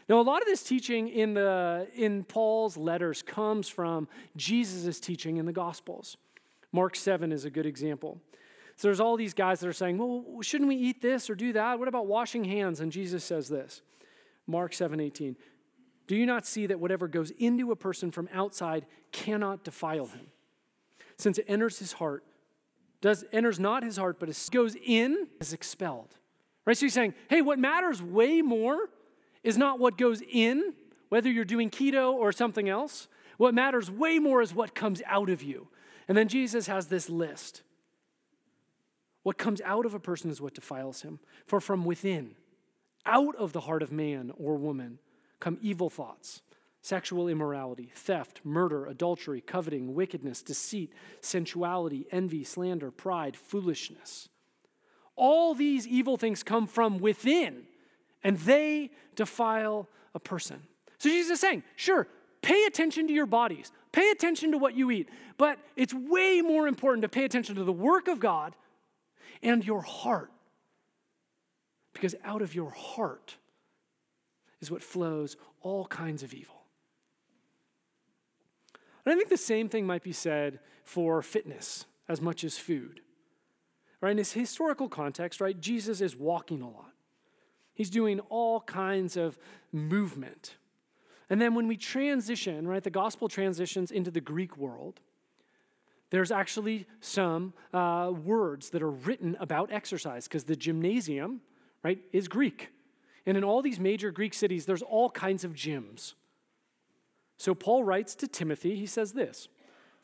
[0.07, 5.37] Now, a lot of this teaching in, the, in Paul's letters comes from Jesus' teaching
[5.37, 6.17] in the Gospels.
[6.71, 8.21] Mark 7 is a good example.
[8.75, 11.53] So there's all these guys that are saying, well, shouldn't we eat this or do
[11.53, 11.79] that?
[11.79, 12.81] What about washing hands?
[12.81, 13.81] And Jesus says this
[14.47, 15.35] Mark 7 18.
[16.07, 20.27] Do you not see that whatever goes into a person from outside cannot defile him?
[21.17, 22.23] Since it enters his heart,
[23.01, 26.15] does enters not his heart, but it goes in, is expelled.
[26.65, 26.77] Right?
[26.77, 28.89] So he's saying, hey, what matters way more
[29.43, 30.73] is not what goes in,
[31.09, 33.07] whether you're doing keto or something else.
[33.37, 35.67] What matters way more is what comes out of you.
[36.07, 37.61] And then Jesus has this list.
[39.25, 41.17] What comes out of a person is what defiles him.
[41.47, 42.35] For from within,
[43.07, 44.99] out of the heart of man or woman,
[45.39, 46.43] come evil thoughts,
[46.83, 54.29] sexual immorality, theft, murder, adultery, coveting, wickedness, deceit, sensuality, envy, slander, pride, foolishness.
[55.15, 57.63] All these evil things come from within,
[58.23, 60.61] and they defile a person.
[60.99, 62.07] So Jesus is saying, sure,
[62.43, 65.09] pay attention to your bodies, pay attention to what you eat,
[65.39, 68.53] but it's way more important to pay attention to the work of God
[69.45, 70.31] and your heart.
[71.93, 73.37] Because out of your heart
[74.59, 76.63] is what flows all kinds of evil.
[79.05, 83.01] And I think the same thing might be said for fitness as much as food.
[84.01, 84.11] Right?
[84.11, 86.91] In this historical context, right, Jesus is walking a lot.
[87.73, 89.37] He's doing all kinds of
[89.71, 90.55] movement.
[91.29, 95.01] And then when we transition, right, the gospel transitions into the Greek world,
[96.15, 101.41] there's actually some uh, words that are written about exercise because the gymnasium,
[101.83, 102.69] right, is Greek.
[103.25, 106.13] And in all these major Greek cities, there's all kinds of gyms.
[107.37, 109.49] So Paul writes to Timothy, he says this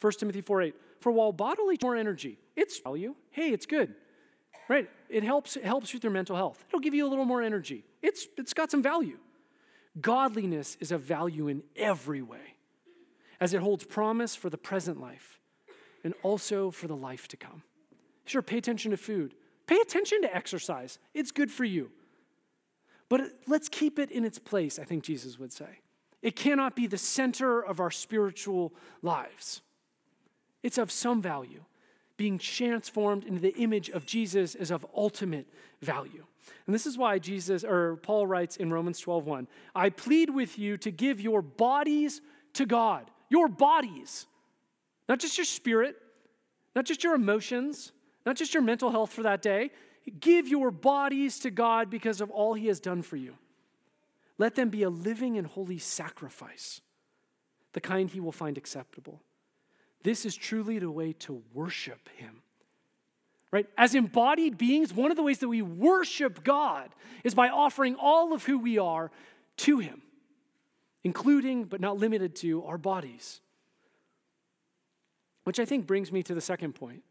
[0.02, 3.16] 1 Timothy 4 8, for while bodily more energy, it's value.
[3.30, 3.96] Hey, it's good.
[4.68, 4.90] Right?
[5.10, 6.64] It helps, it helps with your mental health.
[6.68, 7.86] It'll give you a little more energy.
[8.02, 9.18] It's, it's got some value.
[10.00, 12.56] Godliness is of value in every way,
[13.40, 15.41] as it holds promise for the present life
[16.04, 17.64] and also for the life to come.
[18.26, 19.36] Sure, pay attention to food,
[19.68, 21.00] pay attention to exercise.
[21.14, 21.92] It's good for you.
[23.10, 25.80] But let's keep it in its place, I think Jesus would say.
[26.22, 29.62] It cannot be the center of our spiritual lives.
[30.64, 31.64] It's of some value.
[32.16, 35.48] Being transformed into the image of Jesus is of ultimate
[35.82, 36.26] value.
[36.66, 40.78] And this is why Jesus or Paul writes in Romans 12:1, I plead with you
[40.78, 42.22] to give your bodies
[42.54, 43.10] to God.
[43.30, 44.28] Your bodies.
[45.12, 45.98] Not just your spirit,
[46.74, 47.92] not just your emotions,
[48.26, 49.72] not just your mental health for that day.
[50.22, 53.36] Give your bodies to God because of all He has done for you.
[54.38, 56.80] Let them be a living and holy sacrifice.
[57.74, 59.22] the kind he will find acceptable.
[60.04, 62.42] This is truly the way to worship him.
[63.52, 63.68] Right?
[63.78, 66.90] As embodied beings, one of the ways that we worship God
[67.26, 69.12] is by offering all of who we are
[69.58, 70.04] to him,
[71.04, 73.42] including but not limited to our bodies.
[75.44, 77.04] Which I think brings me to the second point.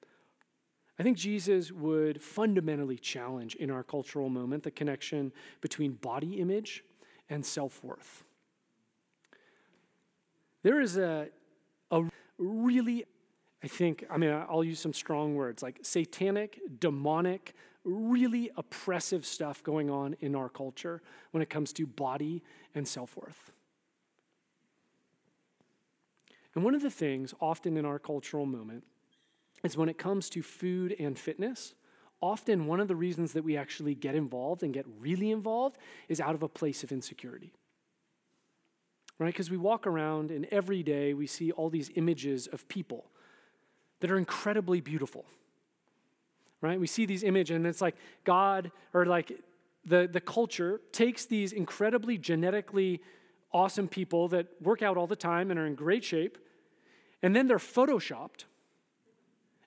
[0.99, 6.85] I think Jesus would fundamentally challenge in our cultural moment the connection between body image
[7.31, 8.23] and self worth.
[10.62, 11.29] There is a,
[11.90, 12.03] a
[12.37, 13.07] really,
[13.64, 19.62] I think, I mean, I'll use some strong words like satanic, demonic, really oppressive stuff
[19.62, 22.43] going on in our culture when it comes to body
[22.75, 23.53] and self worth.
[26.61, 28.85] And one of the things often in our cultural moment
[29.64, 31.73] is when it comes to food and fitness,
[32.20, 35.79] often one of the reasons that we actually get involved and get really involved
[36.11, 37.55] is out of a place of insecurity
[39.18, 39.33] right?
[39.33, 43.05] Because we walk around and every day we see all these images of people
[44.01, 45.25] that are incredibly beautiful,
[46.62, 46.81] right?
[46.81, 49.33] We see these images and it's like God or like
[49.85, 53.03] the, the culture takes these incredibly genetically
[53.53, 56.38] awesome people that work out all the time and are in great shape,
[57.23, 58.45] and then they're photoshopped.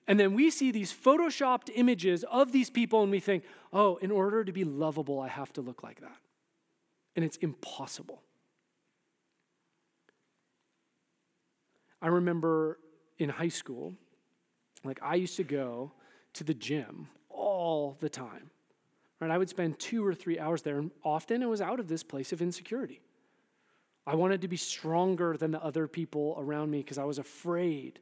[0.06, 4.10] And then we see these photoshopped images of these people and we think, oh, in
[4.10, 6.16] order to be lovable, I have to look like that.
[7.16, 8.22] And it's impossible.
[12.02, 12.78] I remember
[13.18, 13.94] in high school,
[14.84, 15.92] like I used to go
[16.34, 18.50] to the gym all the time.
[19.20, 19.30] Right?
[19.30, 22.02] I would spend two or three hours there, and often it was out of this
[22.02, 23.00] place of insecurity.
[24.06, 28.00] I wanted to be stronger than the other people around me because I was afraid,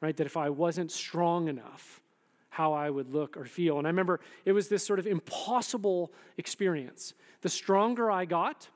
[0.00, 2.00] right, that if I wasn't strong enough,
[2.48, 3.78] how I would look or feel.
[3.78, 7.14] And I remember it was this sort of impossible experience.
[7.42, 8.68] The stronger I got,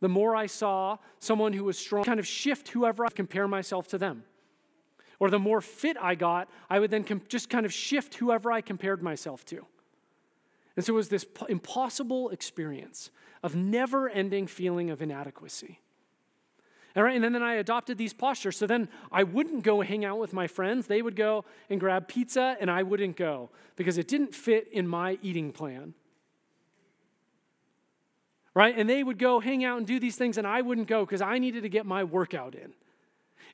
[0.00, 3.88] the more I saw someone who was strong, kind of shift whoever I compare myself
[3.88, 4.24] to them.
[5.18, 8.50] Or the more fit I got, I would then com- just kind of shift whoever
[8.50, 9.64] I compared myself to.
[10.74, 13.10] And so it was this impossible experience
[13.42, 15.80] of never ending feeling of inadequacy.
[16.96, 18.56] All right, and then, I adopted these postures.
[18.56, 20.86] So then I wouldn't go hang out with my friends.
[20.86, 24.88] They would go and grab pizza, and I wouldn't go because it didn't fit in
[24.88, 25.92] my eating plan
[28.56, 28.74] right?
[28.74, 31.20] And they would go hang out and do these things, and I wouldn't go because
[31.20, 32.72] I needed to get my workout in.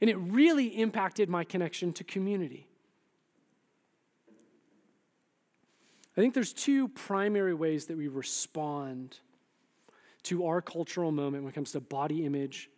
[0.00, 2.68] And it really impacted my connection to community.
[6.16, 9.18] I think there's two primary ways that we respond
[10.22, 12.70] to our cultural moment when it comes to body image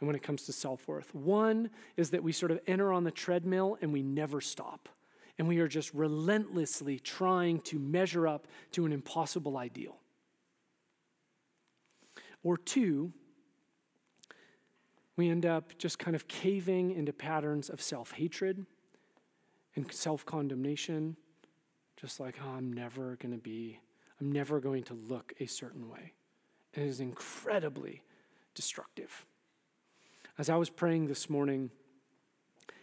[0.00, 1.14] and when it comes to self worth.
[1.14, 4.88] One is that we sort of enter on the treadmill and we never stop.
[5.38, 9.96] And we are just relentlessly trying to measure up to an impossible ideal.
[12.44, 13.12] Or two,
[15.16, 18.64] we end up just kind of caving into patterns of self hatred
[19.76, 21.16] and self condemnation,
[21.96, 23.80] just like, oh, I'm never going to be,
[24.20, 26.12] I'm never going to look a certain way.
[26.74, 28.02] And it is incredibly
[28.54, 29.24] destructive.
[30.38, 31.70] As I was praying this morning,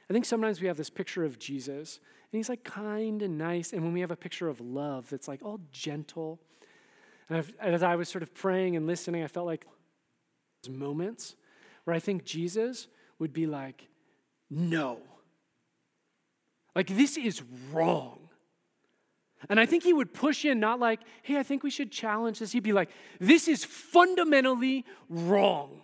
[0.10, 2.00] I think sometimes we have this picture of Jesus,
[2.32, 3.74] and he's like kind and nice.
[3.74, 6.40] And when we have a picture of love that's like all gentle
[7.32, 9.66] and as I was sort of praying and listening, I felt like
[10.70, 11.36] moments
[11.86, 12.88] where I think Jesus
[13.20, 13.88] would be like,
[14.50, 15.00] no.
[16.76, 18.20] Like, this is wrong.
[19.50, 22.40] And I think he would push in, not like, hey, I think we should challenge
[22.40, 22.52] this.
[22.52, 25.82] He'd be like, this is fundamentally wrong.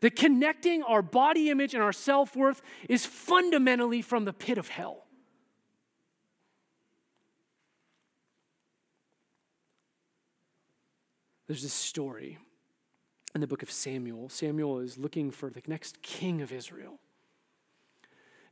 [0.00, 4.68] That connecting our body image and our self worth is fundamentally from the pit of
[4.68, 5.04] hell.
[11.46, 12.38] There's this story
[13.34, 14.28] in the book of Samuel.
[14.28, 16.98] Samuel is looking for the next king of Israel.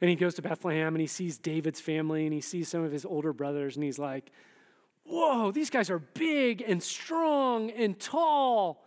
[0.01, 2.93] And he goes to Bethlehem and he sees David's family and he sees some of
[2.93, 4.31] his older brothers and he's like,
[5.05, 8.85] Whoa, these guys are big and strong and tall.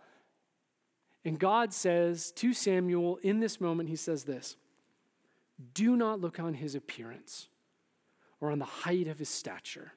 [1.24, 4.56] And God says to Samuel in this moment, He says this
[5.72, 7.48] Do not look on his appearance
[8.40, 9.92] or on the height of his stature,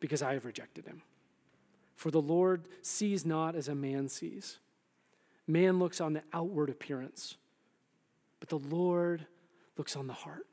[0.00, 1.02] because I have rejected him.
[1.96, 4.58] For the Lord sees not as a man sees.
[5.46, 7.36] Man looks on the outward appearance,
[8.40, 9.26] but the Lord
[9.76, 10.46] looks on the heart.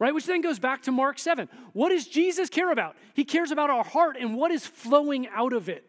[0.00, 0.12] Right?
[0.12, 1.48] Which then goes back to Mark 7.
[1.72, 2.96] What does Jesus care about?
[3.14, 5.88] He cares about our heart and what is flowing out of it.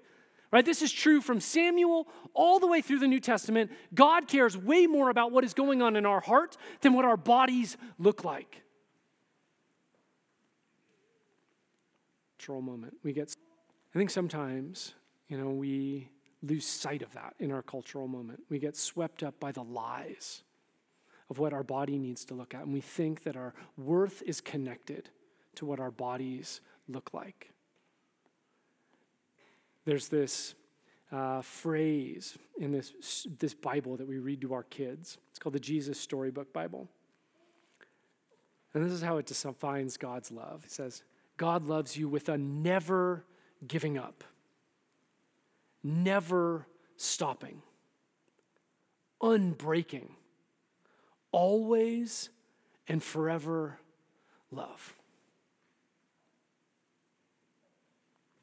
[0.55, 0.65] Right?
[0.65, 3.69] This is true from Samuel all the way through the New Testament.
[3.93, 7.17] God cares way more about what is going on in our heart than what our
[7.17, 8.61] bodies look like.
[12.37, 12.93] Troll moment.
[13.03, 13.35] We get
[13.93, 14.93] I think sometimes,
[15.27, 16.07] you know, we
[16.41, 18.39] lose sight of that in our cultural moment.
[18.49, 20.43] We get swept up by the lies
[21.29, 24.39] of what our body needs to look at, and we think that our worth is
[24.39, 25.09] connected
[25.55, 27.54] to what our bodies look like.
[29.85, 30.55] There's this
[31.11, 35.17] uh, phrase in this, this Bible that we read to our kids.
[35.29, 36.89] It's called the Jesus Storybook Bible.
[38.73, 40.63] And this is how it defines God's love.
[40.65, 41.03] It says,
[41.37, 43.23] God loves you with a never
[43.65, 44.23] giving up,
[45.83, 46.67] never
[46.97, 47.61] stopping,
[49.21, 50.09] unbreaking,
[51.31, 52.29] always
[52.87, 53.79] and forever
[54.51, 54.93] love.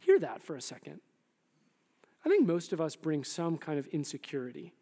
[0.01, 1.01] Hear that for a second.
[2.25, 4.73] I think most of us bring some kind of insecurity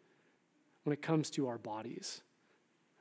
[0.83, 2.21] when it comes to our bodies.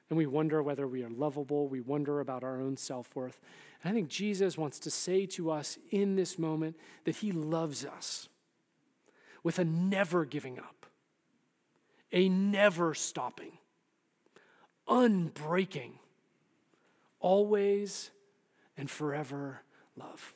[0.08, 1.68] And we wonder whether we are lovable.
[1.68, 3.38] We wonder about our own self worth.
[3.82, 7.84] And I think Jesus wants to say to us in this moment that he loves
[7.84, 8.28] us
[9.42, 10.86] with a never giving up,
[12.12, 13.52] a never stopping,
[14.88, 15.92] unbreaking,
[17.20, 18.10] always
[18.76, 19.62] and forever
[19.96, 20.34] love.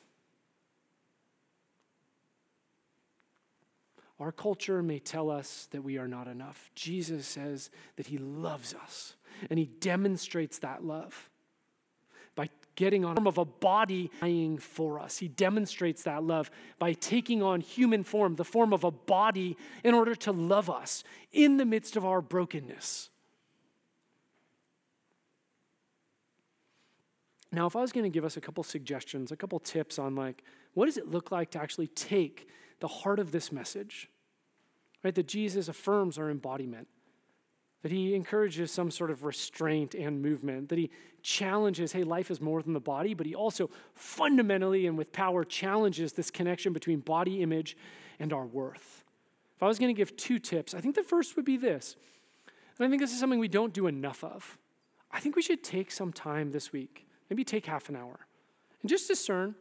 [4.19, 6.69] Our culture may tell us that we are not enough.
[6.73, 9.15] Jesus says that he loves us,
[9.49, 11.29] and he demonstrates that love
[12.35, 15.17] by getting on form of a body dying for us.
[15.17, 19.93] He demonstrates that love by taking on human form, the form of a body, in
[19.93, 23.09] order to love us in the midst of our brokenness.
[27.51, 30.15] Now, if I was going to give us a couple suggestions, a couple tips on
[30.15, 30.43] like
[30.73, 32.49] what does it look like to actually take
[32.79, 34.09] the heart of this message,
[35.03, 35.15] right?
[35.15, 36.87] That Jesus affirms our embodiment,
[37.81, 40.89] that he encourages some sort of restraint and movement, that he
[41.21, 45.43] challenges, hey, life is more than the body, but he also fundamentally and with power
[45.43, 47.77] challenges this connection between body image
[48.19, 49.03] and our worth.
[49.55, 51.95] If I was going to give two tips, I think the first would be this.
[52.77, 54.57] And I think this is something we don't do enough of.
[55.11, 58.19] I think we should take some time this week Maybe take half an hour
[58.81, 59.55] and just discern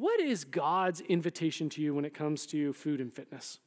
[0.00, 3.58] what is God's invitation to you when it comes to food and fitness,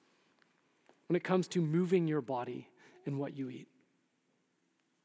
[1.07, 2.67] when it comes to moving your body
[3.05, 3.67] and what you eat.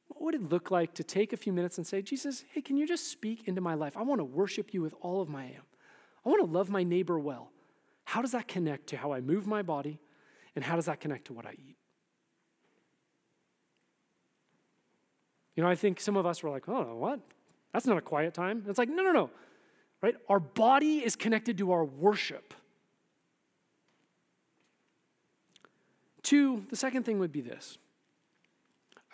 [0.07, 2.79] What would it look like to take a few minutes and say, Jesus, hey, can
[2.79, 3.95] you just speak into my life?
[3.95, 5.63] I want to worship you with all of my am.
[6.25, 7.51] I want to love my neighbor well.
[8.05, 10.01] How does that connect to how I move my body?
[10.57, 11.77] And how does that connect to what I eat?
[15.57, 17.21] You know, I think some of us were like, oh, what?
[17.75, 18.65] That's not a quiet time.
[18.67, 19.31] It's like, no, no, no.
[20.01, 20.15] Right?
[20.29, 22.55] Our body is connected to our worship.
[26.23, 27.79] Two, the second thing would be this.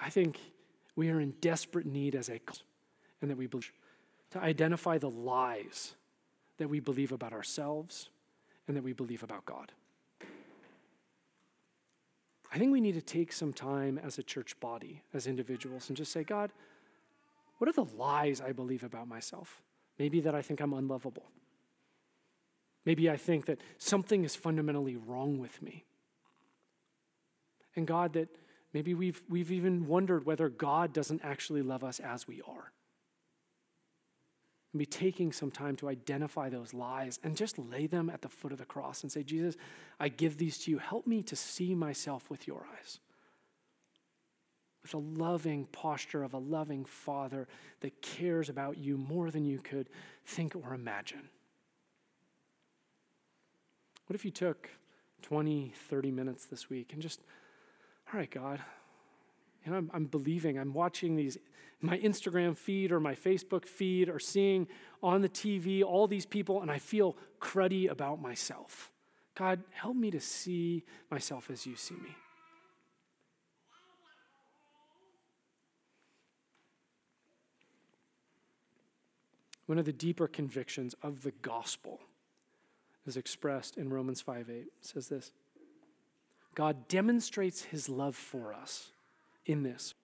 [0.00, 0.38] I think
[0.96, 2.40] we are in desperate need as a
[3.20, 3.72] and that we believe
[4.30, 5.94] to identify the lies
[6.58, 8.08] that we believe about ourselves
[8.66, 9.72] and that we believe about God.
[12.52, 15.96] I think we need to take some time as a church body, as individuals, and
[15.96, 16.52] just say, God,
[17.58, 19.62] what are the lies I believe about myself?
[19.98, 21.24] Maybe that I think I'm unlovable.
[22.84, 25.84] Maybe I think that something is fundamentally wrong with me.
[27.76, 28.28] And God, that
[28.72, 32.72] maybe we've, we've even wondered whether God doesn't actually love us as we are.
[34.72, 38.28] And be taking some time to identify those lies and just lay them at the
[38.28, 39.56] foot of the cross and say, Jesus,
[39.98, 40.78] I give these to you.
[40.78, 42.98] Help me to see myself with your eyes
[44.84, 47.48] with a loving posture of a loving father
[47.80, 49.88] that cares about you more than you could
[50.26, 51.30] think or imagine.
[54.06, 54.68] What if you took
[55.22, 57.20] 20, 30 minutes this week and just,
[58.12, 58.60] all right, God,
[59.64, 61.38] you know, I'm, I'm believing, I'm watching these,
[61.80, 64.68] my Instagram feed or my Facebook feed or seeing
[65.02, 68.90] on the TV all these people, and I feel cruddy about myself.
[69.34, 72.14] God, help me to see myself as you see me.
[79.66, 82.00] One of the deeper convictions of the gospel
[83.06, 84.54] is expressed in Romans 5 8.
[84.56, 85.32] It says this
[86.54, 88.90] God demonstrates his love for us
[89.46, 89.94] in this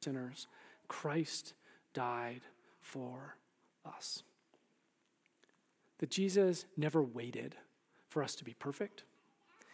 [0.00, 0.46] sinners.
[0.88, 1.54] Christ
[1.94, 2.42] died
[2.80, 3.36] for
[3.86, 4.22] us.
[5.98, 7.54] That Jesus never waited
[8.08, 9.04] for us to be perfect.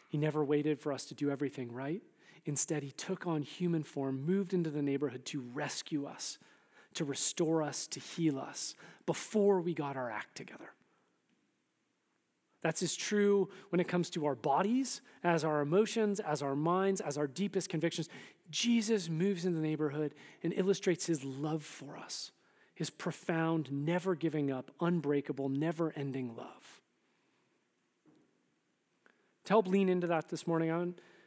[0.09, 2.03] He never waited for us to do everything right.
[2.45, 6.39] Instead, he took on human form, moved into the neighborhood to rescue us
[6.95, 8.75] to restore us, to heal us
[9.07, 10.71] before we got our act together.
[12.61, 17.01] That's as true when it comes to our bodies, as our emotions, as our minds,
[17.01, 18.09] as our deepest convictions.
[18.51, 22.33] Jesus moves in the neighborhood and illustrates his love for us,
[22.75, 26.83] his profound, never giving up, unbreakable, never ending love.
[29.45, 30.83] To help lean into that this morning, I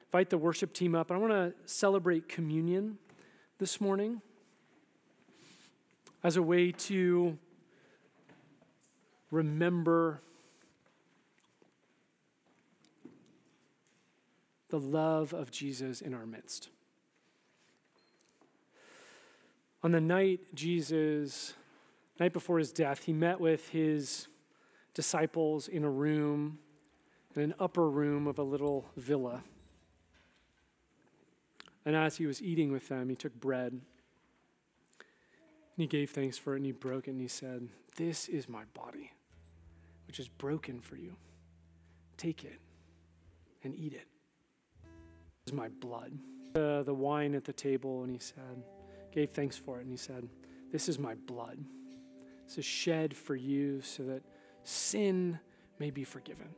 [0.07, 1.11] invite the worship team up.
[1.11, 2.97] I want to celebrate communion
[3.57, 4.21] this morning
[6.23, 7.37] as a way to
[9.31, 10.19] remember
[14.69, 16.69] the love of Jesus in our midst.
[19.83, 21.53] On the night Jesus,
[22.19, 24.27] night before his death, he met with his
[24.93, 26.59] disciples in a room,
[27.35, 29.41] in an upper room of a little villa.
[31.83, 33.81] And as he was eating with them, he took bread.
[35.77, 38.63] He gave thanks for it and he broke it and he said, This is my
[38.73, 39.11] body,
[40.07, 41.15] which is broken for you.
[42.17, 42.59] Take it
[43.63, 44.07] and eat it.
[45.45, 46.11] This is my blood.
[46.53, 48.63] The wine at the table, and he said,
[49.11, 50.27] gave thanks for it, and he said,
[50.71, 51.57] This is my blood.
[52.45, 54.23] This is shed for you so that
[54.63, 55.39] sin
[55.79, 56.49] may be forgiven.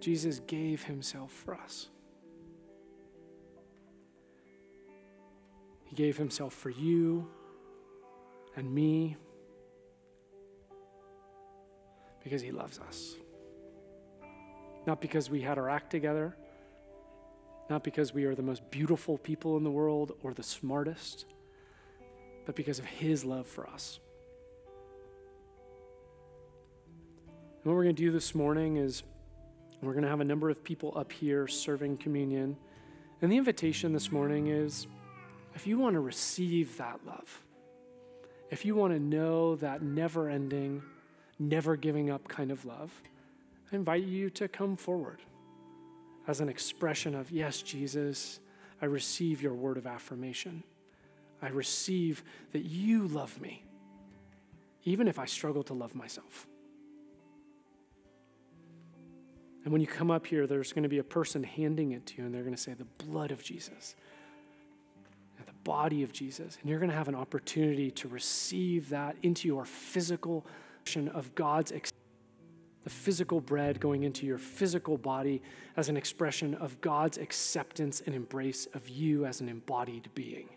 [0.00, 1.88] Jesus gave himself for us.
[5.92, 7.28] He gave himself for you
[8.56, 9.18] and me
[12.24, 13.16] because he loves us.
[14.86, 16.34] Not because we had our act together,
[17.68, 21.26] not because we are the most beautiful people in the world or the smartest,
[22.46, 24.00] but because of his love for us.
[27.26, 29.02] And what we're going to do this morning is
[29.82, 32.56] we're going to have a number of people up here serving communion.
[33.20, 34.86] And the invitation this morning is
[35.54, 37.42] if you want to receive that love,
[38.50, 40.82] if you want to know that never ending,
[41.38, 42.92] never giving up kind of love,
[43.72, 45.20] I invite you to come forward
[46.26, 48.40] as an expression of, Yes, Jesus,
[48.80, 50.62] I receive your word of affirmation.
[51.40, 52.22] I receive
[52.52, 53.64] that you love me,
[54.84, 56.46] even if I struggle to love myself.
[59.64, 62.18] And when you come up here, there's going to be a person handing it to
[62.18, 63.96] you, and they're going to say, The blood of Jesus,
[65.64, 66.58] body of Jesus.
[66.60, 70.46] And you're going to have an opportunity to receive that into your physical
[71.14, 71.92] of God's, ex-
[72.82, 75.40] the physical bread going into your physical body
[75.76, 80.48] as an expression of God's acceptance and embrace of you as an embodied being.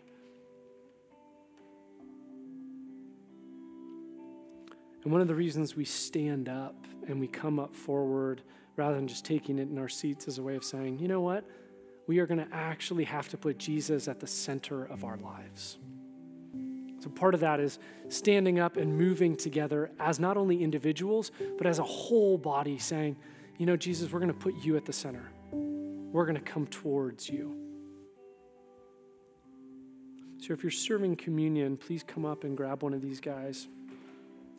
[5.04, 6.74] And one of the reasons we stand up
[7.06, 8.42] and we come up forward
[8.74, 11.20] rather than just taking it in our seats as a way of saying, you know
[11.20, 11.44] what?
[12.06, 15.78] We are going to actually have to put Jesus at the center of our lives.
[17.00, 17.78] So, part of that is
[18.08, 23.16] standing up and moving together as not only individuals, but as a whole body, saying,
[23.58, 25.30] you know, Jesus, we're going to put you at the center.
[25.52, 27.54] We're going to come towards you.
[30.38, 33.68] So, if you're serving communion, please come up and grab one of these guys.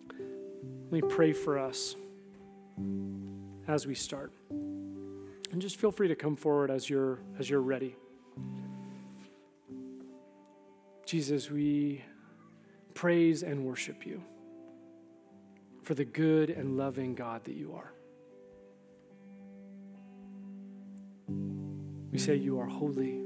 [0.10, 1.96] Let me pray for us
[3.68, 4.32] as we start.
[5.52, 7.96] And just feel free to come forward as you're as you're ready.
[11.06, 12.04] Jesus, we
[12.94, 14.22] praise and worship you
[15.84, 17.94] for the good and loving God that you are.
[22.12, 23.22] We say you are holy.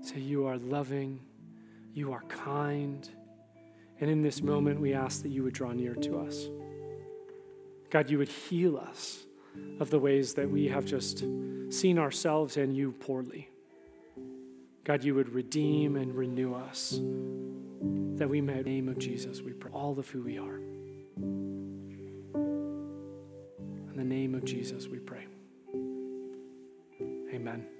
[0.00, 1.20] Say you are loving.
[1.92, 3.06] You are kind.
[4.00, 6.48] And in this moment, we ask that you would draw near to us.
[7.90, 9.24] God, you would heal us
[9.80, 11.24] of the ways that we have just
[11.70, 13.48] seen ourselves and you poorly.
[14.84, 17.00] God, you would redeem and renew us
[18.16, 20.56] that we may, in the name of Jesus, we pray all of who we are.
[23.94, 25.26] In the name of Jesus, we pray.
[27.32, 27.73] Amen.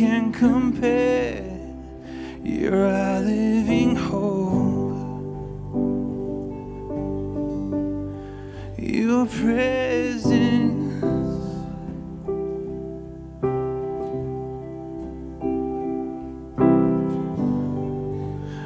[0.00, 1.44] Can compare.
[2.42, 4.96] You're our living hope.
[8.78, 10.94] Your presence.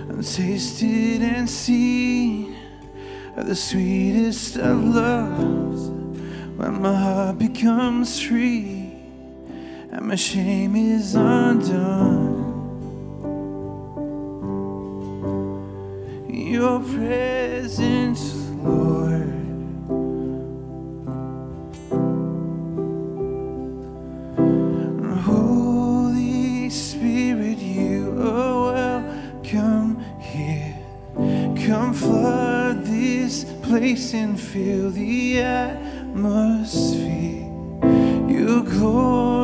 [0.08, 2.54] I've tasted and seen
[3.36, 5.88] the sweetest of loves
[6.58, 8.83] when my heart becomes free
[9.94, 12.42] and my shame is undone.
[16.28, 19.30] Your presence, Lord.
[25.22, 30.76] Holy Spirit, you are welcome here.
[31.66, 37.04] Come flood this place and fill the atmosphere.
[38.28, 39.43] Your glory,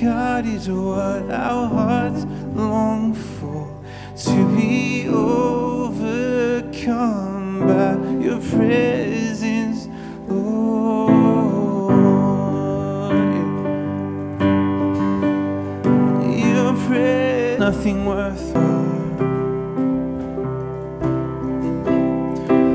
[0.00, 2.24] God, is what our hearts
[2.54, 3.68] long for.
[4.24, 6.40] To be overcome
[7.66, 9.88] by your presence,
[10.26, 11.90] Lord.
[16.34, 18.80] Your presence, nothing worth more.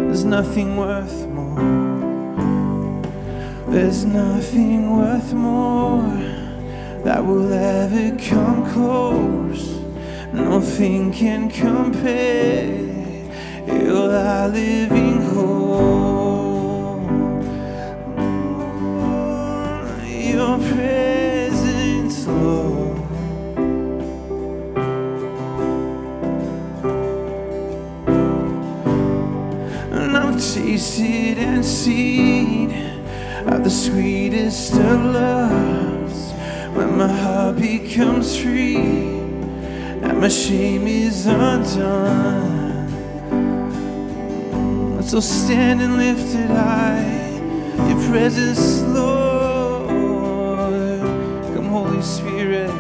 [0.06, 1.56] There's nothing worth more.
[3.68, 6.35] There's nothing worth more
[7.06, 9.80] that will ever come close.
[10.34, 12.66] Nothing can compare.
[13.68, 17.04] You're our living hope.
[20.34, 22.98] Your presence, Lord.
[29.92, 32.74] And I've tasted and seen
[33.46, 35.65] of the sweetest of my
[37.46, 42.90] heart becomes free and my shame is undone.
[45.04, 47.40] So stand and lifted high,
[47.88, 49.90] your presence, Lord.
[51.54, 52.72] Come, Holy Spirit.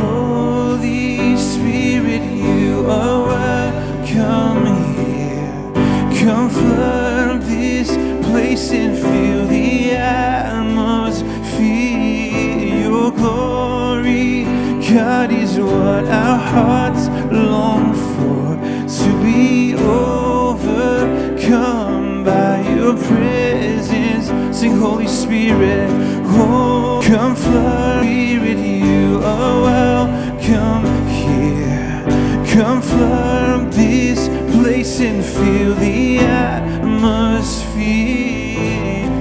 [0.00, 4.66] Holy Spirit, you are welcome
[4.96, 6.24] here.
[6.24, 7.88] Come flood this
[8.28, 10.33] place and fill the atmosphere.
[15.54, 18.56] Is what our hearts long for.
[18.98, 21.24] To be overcome
[22.24, 24.30] by your presence.
[24.56, 25.90] Sing, Holy Spirit,
[26.26, 28.04] oh, come flood.
[28.04, 32.04] Spirit, you oh, are welcome here.
[32.54, 36.84] Come flood this place and fill the atmosphere.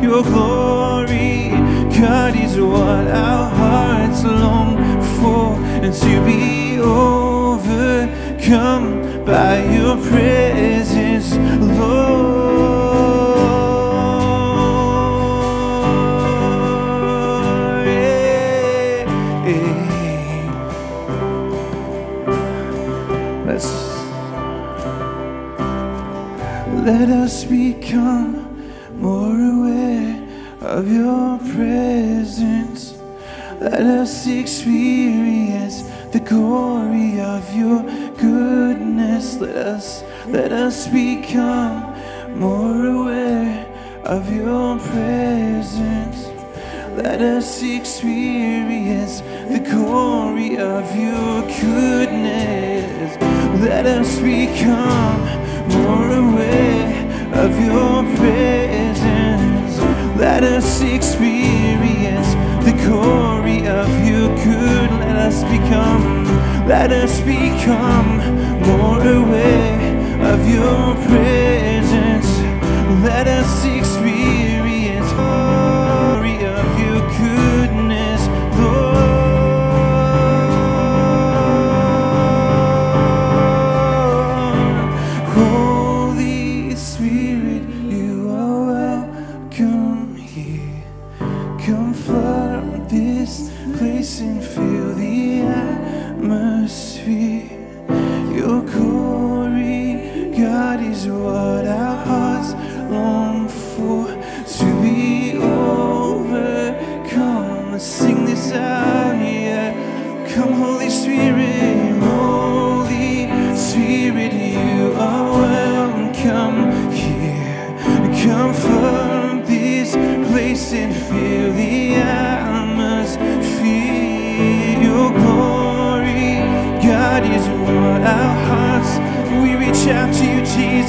[0.04, 1.50] Your glory,
[1.98, 4.63] God, is what our hearts long
[5.84, 7.26] and to be overcome
[9.26, 11.36] by your presence,
[11.78, 12.24] Lord.
[26.86, 28.32] Let us become
[29.00, 30.22] more aware
[30.62, 32.94] of your presence.
[33.62, 35.33] Let us experience
[37.54, 37.84] your
[38.18, 39.38] goodness.
[39.38, 41.94] Let us let us become
[42.38, 43.66] more aware
[44.04, 46.28] of your presence.
[46.96, 53.18] Let us experience the glory of your goodness.
[53.62, 55.20] Let us become
[55.70, 59.80] more aware of your presence.
[60.18, 62.30] Let us experience
[62.64, 64.90] the glory of your good.
[65.02, 66.26] Let us become,
[66.68, 68.18] let us become
[68.68, 72.30] more aware of your presence.
[73.04, 73.73] Let us experience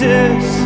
[0.01, 0.64] Jesus.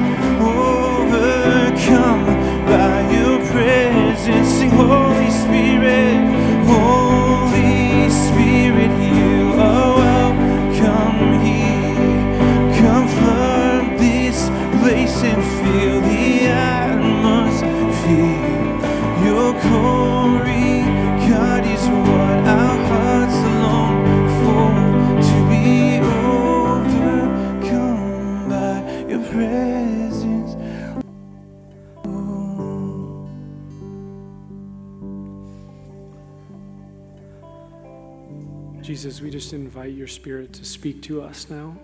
[40.19, 41.77] Spirit to speak to us now.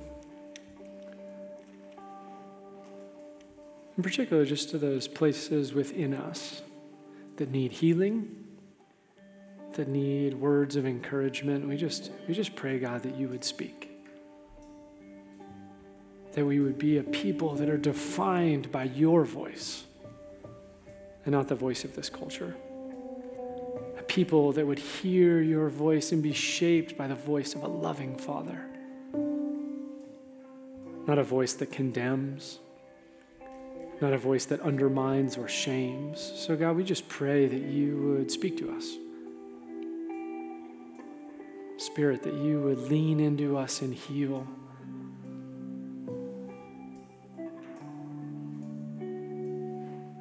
[3.96, 6.62] In particular, just to those places within us
[7.36, 8.28] that need healing,
[9.74, 11.68] that need words of encouragement.
[11.68, 13.88] We just, we just pray, God, that you would speak.
[16.32, 19.84] That we would be a people that are defined by your voice
[21.24, 22.56] and not the voice of this culture
[24.14, 28.16] people that would hear your voice and be shaped by the voice of a loving
[28.16, 28.64] Father.
[31.08, 32.60] Not a voice that condemns,
[34.00, 36.20] not a voice that undermines or shames.
[36.36, 38.88] So, God, we just pray that you would speak to us.
[41.76, 44.46] Spirit, that you would lean into us and heal.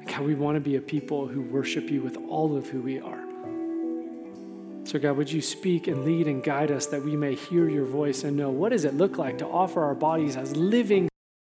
[0.06, 2.98] God, we want to be a people who worship you with all of who we
[2.98, 3.23] are.
[4.84, 7.86] So, God, would you speak and lead and guide us that we may hear your
[7.86, 11.08] voice and know what does it look like to offer our bodies as living